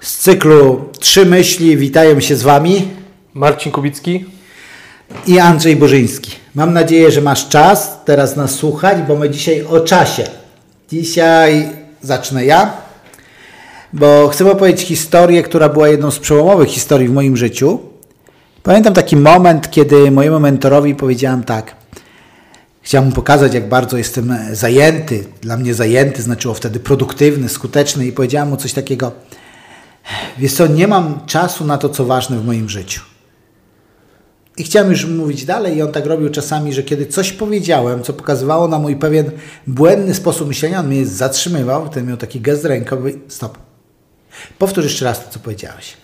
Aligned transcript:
z 0.00 0.18
cyklu 0.18 0.84
Trzy 0.98 1.26
myśli 1.26 1.76
witają 1.76 2.20
się 2.20 2.36
z 2.36 2.42
Wami 2.42 2.88
Marcin 3.34 3.72
Kubicki 3.72 4.24
i 5.26 5.38
Andrzej 5.38 5.76
Burzyński. 5.76 6.32
Mam 6.54 6.72
nadzieję, 6.72 7.10
że 7.10 7.20
masz 7.20 7.48
czas 7.48 7.98
teraz 8.04 8.36
nas 8.36 8.54
słuchać, 8.54 8.98
bo 9.08 9.16
my 9.16 9.30
dzisiaj 9.30 9.64
o 9.64 9.80
czasie. 9.80 10.24
Dzisiaj 10.90 11.68
zacznę 12.02 12.44
ja, 12.44 12.72
bo 13.92 14.28
chcę 14.28 14.50
opowiedzieć 14.52 14.86
historię, 14.86 15.42
która 15.42 15.68
była 15.68 15.88
jedną 15.88 16.10
z 16.10 16.18
przełomowych 16.18 16.68
historii 16.68 17.08
w 17.08 17.12
moim 17.12 17.36
życiu. 17.36 17.78
Pamiętam 18.62 18.94
taki 18.94 19.16
moment, 19.16 19.70
kiedy 19.70 20.10
mojemu 20.10 20.40
mentorowi 20.40 20.94
powiedziałem 20.94 21.44
tak. 21.44 21.74
Chciałem 22.82 23.08
mu 23.08 23.14
pokazać, 23.14 23.54
jak 23.54 23.68
bardzo 23.68 23.96
jestem 23.96 24.36
zajęty. 24.52 25.24
Dla 25.42 25.56
mnie 25.56 25.74
zajęty 25.74 26.22
znaczyło 26.22 26.54
wtedy 26.54 26.80
produktywny, 26.80 27.48
skuteczny 27.48 28.06
i 28.06 28.12
powiedziałem 28.12 28.48
mu 28.48 28.56
coś 28.56 28.72
takiego– 28.72 29.12
Wiesz 30.38 30.52
co, 30.54 30.66
nie 30.66 30.88
mam 30.88 31.26
czasu 31.26 31.64
na 31.64 31.78
to, 31.78 31.88
co 31.88 32.04
ważne 32.04 32.38
w 32.38 32.46
moim 32.46 32.68
życiu. 32.68 33.00
I 34.56 34.64
chciałem 34.64 34.90
już 34.90 35.06
mówić 35.06 35.44
dalej, 35.44 35.76
i 35.76 35.82
on 35.82 35.92
tak 35.92 36.06
robił 36.06 36.28
czasami, 36.28 36.72
że 36.72 36.82
kiedy 36.82 37.06
coś 37.06 37.32
powiedziałem, 37.32 38.02
co 38.02 38.12
pokazywało 38.12 38.68
na 38.68 38.78
mój 38.78 38.96
pewien 38.96 39.30
błędny 39.66 40.14
sposób 40.14 40.48
myślenia, 40.48 40.80
on 40.80 40.86
mnie 40.86 41.06
zatrzymywał, 41.06 41.86
wtedy 41.86 42.06
miał 42.06 42.16
taki 42.16 42.40
gest 42.40 42.64
rękowy, 42.64 43.18
stop. 43.28 43.58
Powtórz 44.58 44.84
jeszcze 44.84 45.04
raz 45.04 45.24
to, 45.24 45.30
co 45.30 45.38
powiedziałeś. 45.38 45.96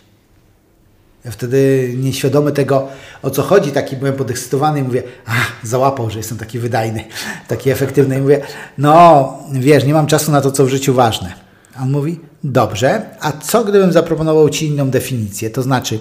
Ja 1.25 1.31
wtedy 1.31 1.93
nieświadomy 1.97 2.53
tego, 2.53 2.89
o 3.23 3.31
co 3.31 3.43
chodzi, 3.43 3.73
taki 3.73 3.97
byłem 3.97 4.15
podekscytowany 4.15 4.81
i 4.81 4.83
mówię, 4.83 5.03
ach, 5.27 5.53
załapał, 5.63 6.11
że 6.11 6.19
jestem 6.19 6.39
taki 6.39 6.59
wydajny, 6.59 7.05
taki 7.49 7.71
efektywny. 7.71 8.19
I 8.19 8.21
mówię, 8.21 8.41
no 8.79 9.39
wiesz, 9.53 9.85
nie 9.85 9.95
mam 9.95 10.07
czasu 10.07 10.33
na 10.33 10.41
to, 10.41 10.53
co 10.53 10.65
w 10.65 10.69
życiu 10.69 10.95
ważne. 10.95 11.46
On 11.83 11.91
mówi, 11.91 12.19
dobrze, 12.45 13.03
a 13.21 13.33
co 13.33 13.65
gdybym 13.65 13.93
zaproponował 13.93 14.51
Ci 14.51 14.67
inną 14.67 14.91
definicję? 14.91 15.51
To 15.51 15.63
znaczy, 15.63 15.99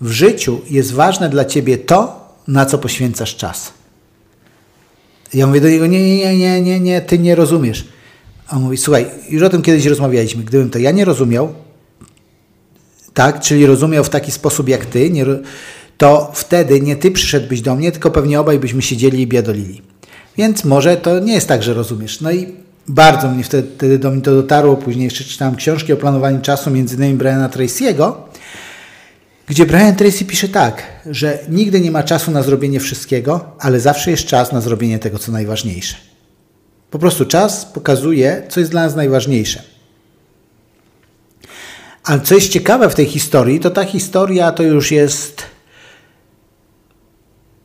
w 0.00 0.10
życiu 0.10 0.60
jest 0.70 0.92
ważne 0.92 1.28
dla 1.28 1.44
Ciebie 1.44 1.78
to, 1.78 2.30
na 2.48 2.66
co 2.66 2.78
poświęcasz 2.78 3.36
czas. 3.36 3.72
Ja 5.34 5.46
mówię 5.46 5.60
do 5.60 5.68
niego, 5.68 5.86
nie, 5.86 6.16
nie, 6.16 6.38
nie, 6.38 6.62
nie, 6.62 6.80
nie, 6.80 7.00
Ty 7.00 7.18
nie 7.18 7.34
rozumiesz. 7.34 7.88
On 8.52 8.62
mówi, 8.62 8.76
słuchaj, 8.76 9.06
już 9.30 9.42
o 9.42 9.48
tym 9.48 9.62
kiedyś 9.62 9.86
rozmawialiśmy, 9.86 10.44
gdybym 10.44 10.70
to 10.70 10.78
ja 10.78 10.90
nie 10.90 11.04
rozumiał, 11.04 11.54
tak, 13.14 13.40
czyli 13.40 13.66
rozumiał 13.66 14.04
w 14.04 14.08
taki 14.08 14.30
sposób 14.32 14.68
jak 14.68 14.86
Ty, 14.86 15.10
nie, 15.10 15.26
to 15.98 16.30
wtedy 16.34 16.80
nie 16.80 16.96
Ty 16.96 17.10
przyszedłbyś 17.10 17.60
do 17.60 17.74
mnie, 17.74 17.92
tylko 17.92 18.10
pewnie 18.10 18.40
obaj 18.40 18.58
byśmy 18.58 18.82
siedzieli 18.82 19.22
i 19.22 19.26
biadolili. 19.26 19.82
Więc 20.36 20.64
może 20.64 20.96
to 20.96 21.18
nie 21.18 21.34
jest 21.34 21.48
tak, 21.48 21.62
że 21.62 21.74
rozumiesz. 21.74 22.20
No 22.20 22.32
i 22.32 22.63
bardzo 22.88 23.28
mnie 23.28 23.44
wtedy, 23.44 23.68
wtedy 23.76 23.98
do 23.98 24.10
mnie 24.10 24.22
to 24.22 24.34
dotarło. 24.34 24.76
Później 24.76 25.04
jeszcze 25.04 25.24
czytałem 25.24 25.56
książki 25.56 25.92
o 25.92 25.96
planowaniu 25.96 26.40
czasu, 26.40 26.70
między 26.70 26.96
innymi 26.96 27.14
Briana 27.14 27.48
Tracy'ego, 27.48 28.12
gdzie 29.46 29.66
Brian 29.66 29.96
Tracy 29.96 30.24
pisze 30.24 30.48
tak, 30.48 30.82
że 31.06 31.38
nigdy 31.48 31.80
nie 31.80 31.90
ma 31.90 32.02
czasu 32.02 32.30
na 32.30 32.42
zrobienie 32.42 32.80
wszystkiego, 32.80 33.46
ale 33.58 33.80
zawsze 33.80 34.10
jest 34.10 34.26
czas 34.26 34.52
na 34.52 34.60
zrobienie 34.60 34.98
tego, 34.98 35.18
co 35.18 35.32
najważniejsze. 35.32 35.96
Po 36.90 36.98
prostu 36.98 37.24
czas 37.24 37.64
pokazuje, 37.64 38.42
co 38.48 38.60
jest 38.60 38.72
dla 38.72 38.82
nas 38.82 38.96
najważniejsze. 38.96 39.62
Ale 42.04 42.20
co 42.20 42.34
jest 42.34 42.48
ciekawe 42.48 42.90
w 42.90 42.94
tej 42.94 43.06
historii, 43.06 43.60
to 43.60 43.70
ta 43.70 43.84
historia 43.84 44.52
to 44.52 44.62
już 44.62 44.90
jest, 44.90 45.42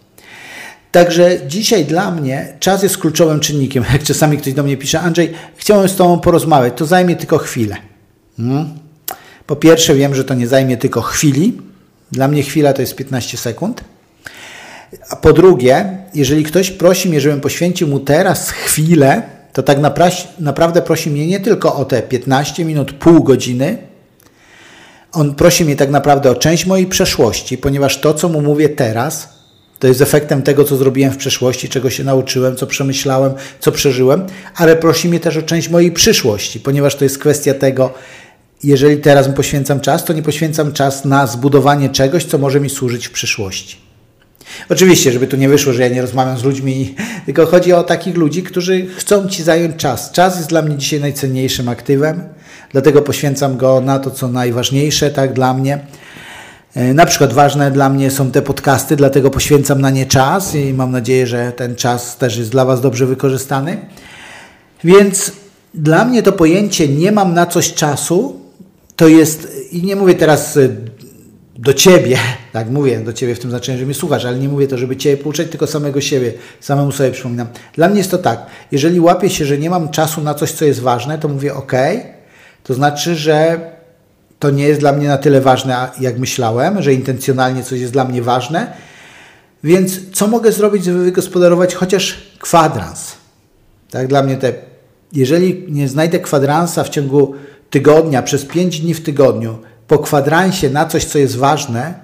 Także 0.92 1.40
dzisiaj 1.46 1.84
dla 1.84 2.10
mnie 2.10 2.52
czas 2.60 2.82
jest 2.82 2.98
kluczowym 2.98 3.40
czynnikiem. 3.40 3.84
Jak 3.92 4.02
czasami 4.02 4.38
ktoś 4.38 4.52
do 4.52 4.62
mnie 4.62 4.76
pisze, 4.76 5.00
Andrzej, 5.00 5.32
chciałem 5.56 5.88
z 5.88 5.96
Tobą 5.96 6.20
porozmawiać, 6.20 6.72
to 6.76 6.86
zajmie 6.86 7.16
tylko 7.16 7.38
chwilę. 7.38 7.76
Hmm? 8.36 8.68
Po 9.46 9.56
pierwsze, 9.56 9.94
wiem, 9.94 10.14
że 10.14 10.24
to 10.24 10.34
nie 10.34 10.48
zajmie 10.48 10.76
tylko 10.76 11.00
chwili. 11.00 11.58
Dla 12.12 12.28
mnie 12.28 12.42
chwila 12.42 12.72
to 12.72 12.82
jest 12.82 12.94
15 12.94 13.38
sekund. 13.38 13.84
A 15.10 15.16
po 15.16 15.32
drugie, 15.32 15.98
jeżeli 16.14 16.44
ktoś 16.44 16.70
prosi 16.70 17.08
mnie, 17.08 17.20
żebym 17.20 17.40
poświęcił 17.40 17.88
mu 17.88 18.00
teraz 18.00 18.50
chwilę, 18.50 19.22
to 19.52 19.62
tak 19.62 19.78
naprawdę 20.38 20.82
prosi 20.82 21.10
mnie 21.10 21.26
nie 21.26 21.40
tylko 21.40 21.74
o 21.74 21.84
te 21.84 22.02
15 22.02 22.64
minut, 22.64 22.92
pół 22.92 23.22
godziny, 23.22 23.78
on 25.12 25.34
prosi 25.34 25.64
mnie 25.64 25.76
tak 25.76 25.90
naprawdę 25.90 26.30
o 26.30 26.34
część 26.34 26.66
mojej 26.66 26.86
przeszłości, 26.86 27.58
ponieważ 27.58 28.00
to, 28.00 28.14
co 28.14 28.28
mu 28.28 28.40
mówię 28.40 28.68
teraz, 28.68 29.28
to 29.78 29.86
jest 29.86 30.00
efektem 30.00 30.42
tego, 30.42 30.64
co 30.64 30.76
zrobiłem 30.76 31.12
w 31.12 31.16
przeszłości, 31.16 31.68
czego 31.68 31.90
się 31.90 32.04
nauczyłem, 32.04 32.56
co 32.56 32.66
przemyślałem, 32.66 33.32
co 33.60 33.72
przeżyłem, 33.72 34.26
ale 34.56 34.76
prosi 34.76 35.08
mnie 35.08 35.20
też 35.20 35.36
o 35.36 35.42
część 35.42 35.68
mojej 35.68 35.92
przyszłości, 35.92 36.60
ponieważ 36.60 36.96
to 36.96 37.04
jest 37.04 37.18
kwestia 37.18 37.54
tego, 37.54 37.94
jeżeli 38.64 38.96
teraz 38.96 39.28
mi 39.28 39.34
poświęcam 39.34 39.80
czas, 39.80 40.04
to 40.04 40.12
nie 40.12 40.22
poświęcam 40.22 40.72
czas 40.72 41.04
na 41.04 41.26
zbudowanie 41.26 41.88
czegoś, 41.88 42.24
co 42.24 42.38
może 42.38 42.60
mi 42.60 42.70
służyć 42.70 43.06
w 43.06 43.10
przyszłości. 43.10 43.76
Oczywiście, 44.68 45.12
żeby 45.12 45.26
tu 45.26 45.36
nie 45.36 45.48
wyszło, 45.48 45.72
że 45.72 45.82
ja 45.82 45.88
nie 45.88 46.02
rozmawiam 46.02 46.38
z 46.38 46.44
ludźmi, 46.44 46.94
tylko 47.26 47.46
chodzi 47.46 47.72
o 47.72 47.82
takich 47.82 48.16
ludzi, 48.16 48.42
którzy 48.42 48.86
chcą 48.96 49.28
ci 49.28 49.42
zająć 49.42 49.76
czas. 49.76 50.12
Czas 50.12 50.36
jest 50.36 50.48
dla 50.48 50.62
mnie 50.62 50.76
dzisiaj 50.76 51.00
najcenniejszym 51.00 51.68
aktywem 51.68 52.22
dlatego 52.72 53.02
poświęcam 53.02 53.56
go 53.56 53.80
na 53.80 53.98
to, 53.98 54.10
co 54.10 54.28
najważniejsze 54.28 55.10
tak 55.10 55.32
dla 55.32 55.54
mnie. 55.54 55.78
E, 56.74 56.94
na 56.94 57.06
przykład 57.06 57.32
ważne 57.32 57.70
dla 57.70 57.88
mnie 57.88 58.10
są 58.10 58.30
te 58.30 58.42
podcasty, 58.42 58.96
dlatego 58.96 59.30
poświęcam 59.30 59.80
na 59.80 59.90
nie 59.90 60.06
czas 60.06 60.54
i 60.54 60.74
mam 60.74 60.90
nadzieję, 60.90 61.26
że 61.26 61.52
ten 61.52 61.76
czas 61.76 62.16
też 62.16 62.36
jest 62.36 62.50
dla 62.50 62.64
Was 62.64 62.80
dobrze 62.80 63.06
wykorzystany. 63.06 63.78
Więc 64.84 65.32
dla 65.74 66.04
mnie 66.04 66.22
to 66.22 66.32
pojęcie 66.32 66.88
nie 66.88 67.12
mam 67.12 67.34
na 67.34 67.46
coś 67.46 67.74
czasu, 67.74 68.40
to 68.96 69.08
jest, 69.08 69.48
i 69.72 69.82
nie 69.82 69.96
mówię 69.96 70.14
teraz 70.14 70.56
e, 70.56 70.68
do 71.58 71.74
Ciebie, 71.74 72.18
tak 72.52 72.70
mówię 72.70 73.00
do 73.00 73.12
Ciebie 73.12 73.34
w 73.34 73.38
tym 73.38 73.50
znaczeniu, 73.50 73.78
że 73.78 73.84
mnie 73.84 73.94
słuchasz, 73.94 74.24
ale 74.24 74.38
nie 74.38 74.48
mówię 74.48 74.68
to, 74.68 74.78
żeby 74.78 74.96
Ciebie 74.96 75.22
pouczać, 75.22 75.48
tylko 75.48 75.66
samego 75.66 76.00
siebie, 76.00 76.32
samemu 76.60 76.92
sobie 76.92 77.10
przypominam. 77.10 77.46
Dla 77.74 77.88
mnie 77.88 77.98
jest 77.98 78.10
to 78.10 78.18
tak, 78.18 78.46
jeżeli 78.72 79.00
łapię 79.00 79.30
się, 79.30 79.44
że 79.44 79.58
nie 79.58 79.70
mam 79.70 79.88
czasu 79.88 80.20
na 80.20 80.34
coś, 80.34 80.52
co 80.52 80.64
jest 80.64 80.80
ważne, 80.80 81.18
to 81.18 81.28
mówię 81.28 81.54
ok, 81.54 81.72
to 82.64 82.74
znaczy, 82.74 83.16
że 83.16 83.60
to 84.38 84.50
nie 84.50 84.64
jest 84.64 84.80
dla 84.80 84.92
mnie 84.92 85.08
na 85.08 85.18
tyle 85.18 85.40
ważne, 85.40 85.88
jak 86.00 86.18
myślałem, 86.18 86.82
że 86.82 86.94
intencjonalnie 86.94 87.62
coś 87.62 87.80
jest 87.80 87.92
dla 87.92 88.04
mnie 88.04 88.22
ważne. 88.22 88.72
Więc 89.64 90.12
co 90.12 90.26
mogę 90.26 90.52
zrobić, 90.52 90.84
żeby 90.84 91.04
wygospodarować 91.04 91.74
chociaż 91.74 92.32
kwadrans? 92.38 93.12
Tak, 93.90 94.06
dla 94.06 94.22
mnie 94.22 94.36
te, 94.36 94.52
jeżeli 95.12 95.64
nie 95.68 95.88
znajdę 95.88 96.18
kwadransa 96.18 96.84
w 96.84 96.88
ciągu 96.88 97.34
tygodnia, 97.70 98.22
przez 98.22 98.44
5 98.44 98.80
dni 98.80 98.94
w 98.94 99.02
tygodniu, 99.02 99.58
po 99.88 99.98
kwadransie 99.98 100.70
na 100.70 100.86
coś, 100.86 101.04
co 101.04 101.18
jest 101.18 101.36
ważne, 101.36 101.94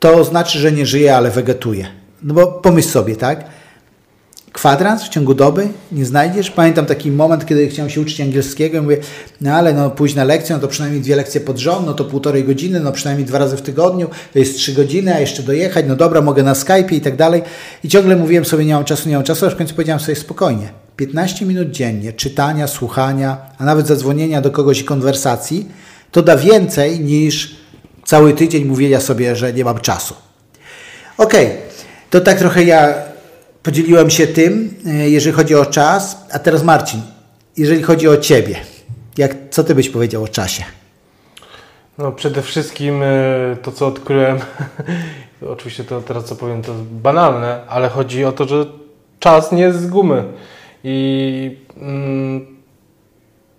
to 0.00 0.24
znaczy, 0.24 0.58
że 0.58 0.72
nie 0.72 0.86
żyję, 0.86 1.16
ale 1.16 1.30
wegetuję. 1.30 1.86
No 2.22 2.34
bo 2.34 2.46
pomyśl 2.46 2.88
sobie, 2.88 3.16
tak? 3.16 3.44
Kwadrans 4.54 5.04
w 5.04 5.08
ciągu 5.08 5.34
doby 5.34 5.68
nie 5.92 6.04
znajdziesz. 6.04 6.50
Pamiętam 6.50 6.86
taki 6.86 7.10
moment, 7.10 7.46
kiedy 7.46 7.68
chciałem 7.68 7.90
się 7.90 8.00
uczyć 8.00 8.20
angielskiego 8.20 8.78
i 8.78 8.80
mówię, 8.80 8.96
no 9.40 9.52
ale 9.52 9.72
no 9.72 9.90
późna 9.90 10.24
lekcja, 10.24 10.56
no 10.56 10.62
to 10.62 10.68
przynajmniej 10.68 11.02
dwie 11.02 11.16
lekcje 11.16 11.40
pod 11.40 11.58
rząd, 11.58 11.86
no 11.86 11.94
to 11.94 12.04
półtorej 12.04 12.44
godziny, 12.44 12.80
no 12.80 12.92
przynajmniej 12.92 13.26
dwa 13.26 13.38
razy 13.38 13.56
w 13.56 13.62
tygodniu, 13.62 14.08
to 14.32 14.38
jest 14.38 14.56
trzy 14.56 14.72
godziny, 14.72 15.14
a 15.14 15.20
jeszcze 15.20 15.42
dojechać, 15.42 15.84
no 15.88 15.96
dobra, 15.96 16.20
mogę 16.20 16.42
na 16.42 16.52
Skype'ie 16.52 16.94
i 16.94 17.00
tak 17.00 17.16
dalej. 17.16 17.42
I 17.84 17.88
ciągle 17.88 18.16
mówiłem 18.16 18.44
sobie, 18.44 18.64
nie 18.64 18.74
mam 18.74 18.84
czasu, 18.84 19.08
nie 19.08 19.14
mam 19.14 19.24
czasu, 19.24 19.46
aż 19.46 19.54
w 19.54 19.56
końcu 19.56 19.74
powiedziałem 19.74 20.00
sobie 20.00 20.16
spokojnie. 20.16 20.68
15 20.96 21.46
minut 21.46 21.70
dziennie 21.70 22.12
czytania, 22.12 22.66
słuchania, 22.66 23.36
a 23.58 23.64
nawet 23.64 23.86
zadzwonienia 23.86 24.40
do 24.40 24.50
kogoś 24.50 24.80
i 24.80 24.84
konwersacji, 24.84 25.68
to 26.10 26.22
da 26.22 26.36
więcej 26.36 27.00
niż 27.00 27.56
cały 28.04 28.32
tydzień 28.32 28.64
mówienia 28.64 29.00
sobie, 29.00 29.36
że 29.36 29.52
nie 29.52 29.64
mam 29.64 29.80
czasu. 29.80 30.14
Okej, 31.18 31.46
okay. 31.46 31.58
to 32.10 32.20
tak 32.20 32.38
trochę 32.38 32.64
ja 32.64 33.13
Podzieliłem 33.64 34.10
się 34.10 34.26
tym, 34.26 34.74
e, 34.86 35.10
jeżeli 35.10 35.36
chodzi 35.36 35.54
o 35.54 35.66
czas. 35.66 36.26
A 36.32 36.38
teraz 36.38 36.64
Marcin, 36.64 37.00
jeżeli 37.56 37.82
chodzi 37.82 38.08
o 38.08 38.16
Ciebie, 38.16 38.56
jak, 39.18 39.36
co 39.50 39.64
Ty 39.64 39.74
byś 39.74 39.90
powiedział 39.90 40.22
o 40.22 40.28
czasie? 40.28 40.64
No 41.98 42.12
przede 42.12 42.42
wszystkim 42.42 43.02
e, 43.02 43.56
to, 43.62 43.72
co 43.72 43.86
odkryłem, 43.86 44.38
oczywiście 45.54 45.84
to 45.84 46.02
teraz 46.02 46.24
co 46.24 46.36
powiem, 46.36 46.62
to 46.62 46.74
banalne, 46.90 47.60
ale 47.68 47.88
chodzi 47.88 48.24
o 48.24 48.32
to, 48.32 48.48
że 48.48 48.66
czas 49.20 49.52
nie 49.52 49.62
jest 49.62 49.80
z 49.80 49.86
gumy. 49.86 50.24
I 50.84 51.58
mm, 51.76 52.46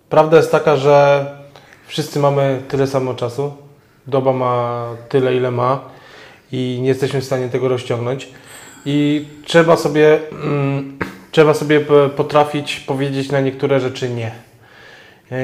prawda 0.08 0.36
jest 0.36 0.50
taka, 0.50 0.76
że 0.76 1.26
wszyscy 1.86 2.18
mamy 2.18 2.62
tyle 2.68 2.86
samo 2.86 3.14
czasu. 3.14 3.52
Doba 4.06 4.32
ma 4.32 4.84
tyle, 5.08 5.36
ile 5.36 5.50
ma 5.50 5.80
i 6.52 6.78
nie 6.82 6.88
jesteśmy 6.88 7.20
w 7.20 7.24
stanie 7.24 7.48
tego 7.48 7.68
rozciągnąć. 7.68 8.28
I 8.86 9.26
trzeba 9.44 9.76
sobie, 9.76 10.18
mm, 10.44 10.98
trzeba 11.30 11.54
sobie 11.54 11.80
potrafić 12.16 12.80
powiedzieć 12.80 13.30
na 13.30 13.40
niektóre 13.40 13.80
rzeczy 13.80 14.08
nie. 14.08 14.32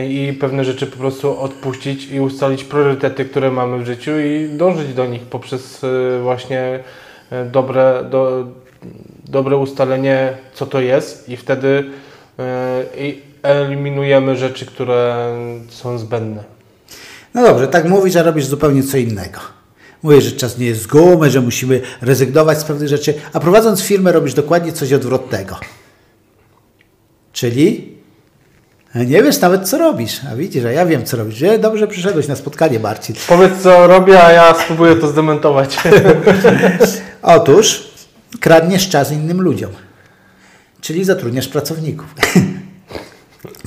I 0.09 0.33
pewne 0.41 0.65
rzeczy 0.65 0.87
po 0.87 0.97
prostu 0.97 1.41
odpuścić 1.41 2.11
i 2.11 2.21
ustalić 2.21 2.65
priorytety, 2.65 3.25
które 3.25 3.51
mamy 3.51 3.79
w 3.85 3.87
życiu 3.87 4.11
i 4.19 4.49
dążyć 4.49 4.95
do 4.95 5.07
nich 5.07 5.23
poprzez 5.23 5.85
e, 5.85 5.89
właśnie 6.23 6.81
e, 7.31 7.45
dobre, 7.45 8.05
do, 8.11 8.47
dobre 9.25 9.57
ustalenie, 9.57 10.33
co 10.55 10.67
to 10.67 10.81
jest 10.81 11.29
i 11.29 11.37
wtedy 11.37 11.85
e, 12.39 12.85
eliminujemy 13.43 14.37
rzeczy, 14.37 14.67
które 14.67 15.29
są 15.69 15.99
zbędne. 15.99 16.45
No 17.35 17.43
dobrze, 17.43 17.69
tak 17.69 17.85
mówisz, 17.85 18.17
a 18.17 18.23
robisz 18.23 18.47
zupełnie 18.47 18.83
co 18.83 18.97
innego. 18.97 19.62
Mówisz, 20.03 20.25
że 20.25 20.33
czas 20.33 20.59
nie 20.59 20.67
jest 20.67 20.83
z 20.83 20.87
gumy, 20.87 21.31
że 21.31 21.41
musimy 21.41 21.81
rezygnować 22.01 22.59
z 22.59 22.65
pewnych 22.65 22.89
rzeczy, 22.89 23.15
a 23.33 23.41
prowadząc 23.41 23.83
firmę 23.83 24.13
robisz 24.13 24.35
dokładnie 24.35 24.73
coś 24.73 24.93
odwrotnego. 24.93 25.57
Czyli 27.33 27.93
nie 28.95 29.23
wiesz 29.23 29.41
nawet, 29.41 29.69
co 29.69 29.79
robisz. 29.79 30.21
A 30.33 30.37
widzisz, 30.37 30.65
a 30.65 30.71
ja 30.71 30.87
wiem, 30.87 31.05
co 31.05 31.17
robisz. 31.17 31.35
Że 31.35 31.59
Dobrze 31.59 31.87
przyszedłeś 31.87 32.29
na 32.29 32.37
spotkanie, 32.37 32.79
Marcin. 32.79 33.17
Powiedz, 33.29 33.53
co 33.63 33.87
robię, 33.87 34.25
a 34.25 34.33
ja 34.33 34.55
spróbuję 34.55 34.97
to 34.97 35.09
zdementować. 35.09 35.77
Otóż 37.23 37.93
kradniesz 38.41 38.89
czas 38.89 39.13
innym 39.13 39.41
ludziom. 39.41 39.71
Czyli 40.81 41.05
zatrudniasz 41.05 41.49
pracowników. 41.49 42.15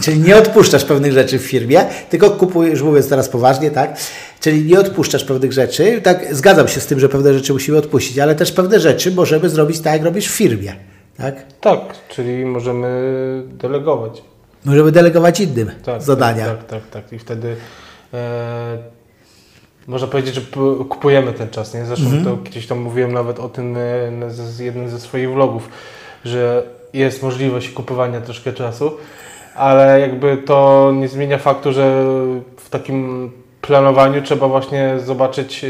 Czyli 0.03 0.19
nie 0.19 0.37
odpuszczasz 0.37 0.85
pewnych 0.85 1.13
rzeczy 1.13 1.39
w 1.39 1.41
firmie, 1.41 1.85
tylko 2.09 2.31
kupujesz, 2.31 2.81
mówiąc 2.81 3.09
teraz 3.09 3.29
poważnie, 3.29 3.71
tak? 3.71 3.97
Czyli 4.39 4.63
nie 4.65 4.79
odpuszczasz 4.79 5.23
pewnych 5.23 5.53
rzeczy. 5.53 6.01
Tak, 6.01 6.35
zgadzam 6.35 6.67
się 6.67 6.79
z 6.79 6.85
tym, 6.85 6.99
że 6.99 7.09
pewne 7.09 7.33
rzeczy 7.33 7.53
musimy 7.53 7.77
odpuścić, 7.77 8.19
ale 8.19 8.35
też 8.35 8.51
pewne 8.51 8.79
rzeczy 8.79 9.11
możemy 9.11 9.49
zrobić 9.49 9.79
tak, 9.79 9.93
jak 9.93 10.03
robisz 10.03 10.27
w 10.27 10.31
firmie. 10.35 10.75
Tak? 11.17 11.35
tak, 11.61 11.79
czyli 12.09 12.45
możemy 12.45 12.87
delegować. 13.47 14.21
Możemy 14.65 14.91
delegować 14.91 15.39
innym 15.39 15.71
Tak, 15.85 16.01
zadania. 16.01 16.45
Tak, 16.45 16.63
tak, 16.63 16.81
tak. 16.91 17.13
I 17.13 17.19
wtedy 17.19 17.55
e, 18.13 18.77
można 19.87 20.07
powiedzieć, 20.07 20.35
że 20.35 20.41
kupujemy 20.89 21.33
ten 21.33 21.49
czas. 21.49 21.73
Nie? 21.73 21.85
Zresztą 21.85 22.05
Mhm. 22.05 22.23
to 22.25 22.35
gdzieś 22.35 22.67
tam 22.67 22.79
mówiłem 22.79 23.13
nawet 23.13 23.39
o 23.39 23.49
tym 23.49 23.77
e, 23.77 24.31
z 24.31 24.59
jednym 24.59 24.89
ze 24.89 24.99
swoich 24.99 25.31
vlogów, 25.31 25.69
że 26.25 26.63
jest 26.93 27.23
możliwość 27.23 27.69
kupowania 27.69 28.21
troszkę 28.21 28.53
czasu, 28.53 28.91
ale 29.55 29.99
jakby 29.99 30.37
to 30.37 30.91
nie 30.95 31.07
zmienia 31.07 31.37
faktu, 31.37 31.73
że 31.73 32.05
w 32.57 32.69
takim 32.69 33.31
planowaniu 33.67 34.21
trzeba 34.21 34.47
właśnie 34.47 34.95
zobaczyć 35.05 35.63
e, 35.63 35.67
e, 35.67 35.69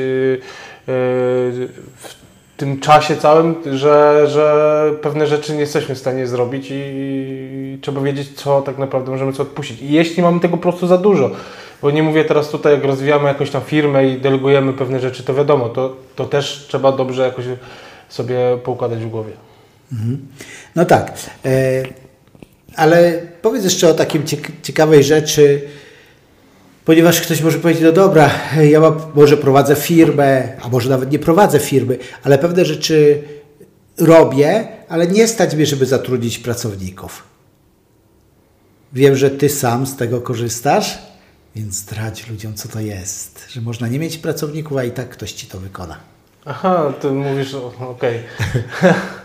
w 1.96 2.16
tym 2.58 2.80
czasie 2.80 3.16
całym, 3.16 3.56
że, 3.72 4.28
że 4.28 4.92
pewne 5.02 5.28
rzeczy 5.28 5.54
nie 5.54 5.60
jesteśmy 5.60 5.96
w 5.96 5.98
stanie 5.98 6.28
zrobić 6.28 6.68
i 6.72 7.78
trzeba 7.82 8.02
wiedzieć, 8.02 8.30
co 8.36 8.62
tak 8.62 8.78
naprawdę 8.78 9.12
możemy 9.12 9.34
sobie 9.34 9.50
odpuścić. 9.50 9.82
I 9.82 9.92
jeśli 9.92 10.24
mamy 10.24 10.40
tego 10.40 10.58
po 10.58 10.64
prostu 10.64 10.88
za 10.88 10.98
dużo, 10.98 11.32
bo 11.82 11.92
nie 11.92 12.04
mówię 12.04 12.26
teraz 12.26 12.50
tutaj, 12.50 12.74
jak 12.74 12.84
rozwijamy 12.84 13.28
jakąś 13.28 13.50
tam 13.50 13.62
firmę 13.62 14.08
i 14.08 14.18
delegujemy 14.18 14.74
pewne 14.74 15.00
rzeczy, 15.00 15.24
to 15.24 15.34
wiadomo, 15.34 15.70
to, 15.70 15.96
to 16.16 16.26
też 16.26 16.66
trzeba 16.68 16.92
dobrze 16.92 17.22
jakoś 17.22 17.46
sobie 18.10 18.38
poukładać 18.64 19.00
w 19.00 19.10
głowie. 19.10 19.32
No 20.76 20.86
tak. 20.86 21.14
E, 21.46 21.84
ale 22.76 23.22
powiedz 23.42 23.64
jeszcze 23.64 23.90
o 23.90 23.94
takim 23.94 24.24
ciek- 24.24 24.52
ciekawej 24.64 25.04
rzeczy, 25.04 25.62
ponieważ 26.86 27.22
ktoś 27.22 27.42
może 27.42 27.60
powiedzieć, 27.60 27.84
no 27.84 27.92
dobra, 27.92 28.30
ja 28.62 28.82
może 29.16 29.38
prowadzę 29.38 29.76
firmę, 29.76 30.58
a 30.62 30.70
może 30.70 30.90
nawet 30.90 31.12
nie 31.12 31.20
prowadzę 31.20 31.60
firmy, 31.60 31.98
ale 32.24 32.38
pewne 32.38 32.66
rzeczy 32.66 33.24
robię, 33.98 34.68
ale 34.90 35.08
nie 35.08 35.28
stać 35.28 35.56
mnie, 35.56 35.66
żeby 35.66 35.86
zatrudnić 35.86 36.40
pracowników. 36.40 37.24
Wiem, 38.94 39.16
że 39.16 39.30
ty 39.30 39.50
sam 39.50 39.88
z 39.88 39.96
tego 39.96 40.22
korzystasz, 40.22 40.98
więc 41.56 41.76
zdradź 41.76 42.28
ludziom, 42.28 42.54
co 42.54 42.70
to 42.70 42.80
jest. 42.80 43.46
Że 43.50 43.62
można 43.62 43.88
nie 43.88 44.00
mieć 44.00 44.18
pracowników, 44.18 44.78
a 44.78 44.84
i 44.84 44.92
tak 44.92 45.10
ktoś 45.10 45.32
ci 45.32 45.48
to 45.48 45.60
wykona. 45.60 45.98
Aha, 46.46 46.94
ty 47.02 47.12
mówisz, 47.12 47.54
okej. 47.80 48.20
E, 48.84 48.94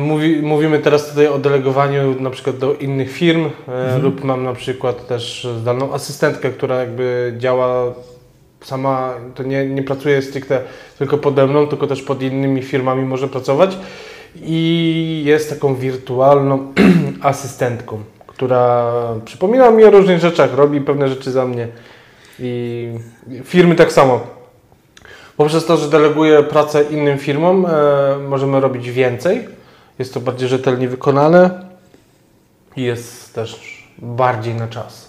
Mówi, 0.00 0.42
mówimy 0.42 0.78
teraz 0.78 1.08
tutaj 1.08 1.26
o 1.26 1.38
delegowaniu 1.38 2.20
na 2.20 2.30
przykład 2.30 2.58
do 2.58 2.74
innych 2.74 3.12
firm 3.12 3.50
e, 3.68 3.98
lub 3.98 4.24
mam 4.24 4.44
na 4.44 4.52
przykład 4.52 5.06
też 5.06 5.48
zdalną 5.60 5.92
asystentkę, 5.92 6.50
która 6.50 6.80
jakby 6.80 7.34
działa 7.38 7.94
sama, 8.60 9.14
to 9.34 9.42
nie, 9.42 9.66
nie 9.66 9.82
pracuje 9.82 10.22
stricte 10.22 10.60
tylko 10.98 11.18
pode 11.18 11.46
mną, 11.46 11.66
tylko 11.66 11.86
też 11.86 12.02
pod 12.02 12.22
innymi 12.22 12.62
firmami 12.62 13.04
może 13.04 13.28
pracować. 13.28 13.78
I 14.36 15.22
jest 15.26 15.50
taką 15.50 15.74
wirtualną 15.74 16.72
asystentką, 17.22 17.98
która 18.26 18.92
przypomina 19.24 19.70
mi 19.70 19.84
o 19.84 19.90
różnych 19.90 20.20
rzeczach, 20.20 20.54
robi 20.54 20.80
pewne 20.80 21.08
rzeczy 21.08 21.30
za 21.30 21.46
mnie. 21.46 21.68
I 22.38 22.88
firmy 23.44 23.74
tak 23.74 23.92
samo. 23.92 24.33
Poprzez 25.36 25.66
to, 25.66 25.76
że 25.76 25.88
deleguję 25.88 26.42
pracę 26.42 26.84
innym 26.90 27.18
firmom, 27.18 27.66
e, 27.66 27.70
możemy 28.28 28.60
robić 28.60 28.90
więcej. 28.90 29.48
Jest 29.98 30.14
to 30.14 30.20
bardziej 30.20 30.48
rzetelnie 30.48 30.88
wykonane 30.88 31.50
i 32.76 32.82
jest 32.82 33.34
też 33.34 33.82
bardziej 33.98 34.54
na 34.54 34.68
czas. 34.68 35.08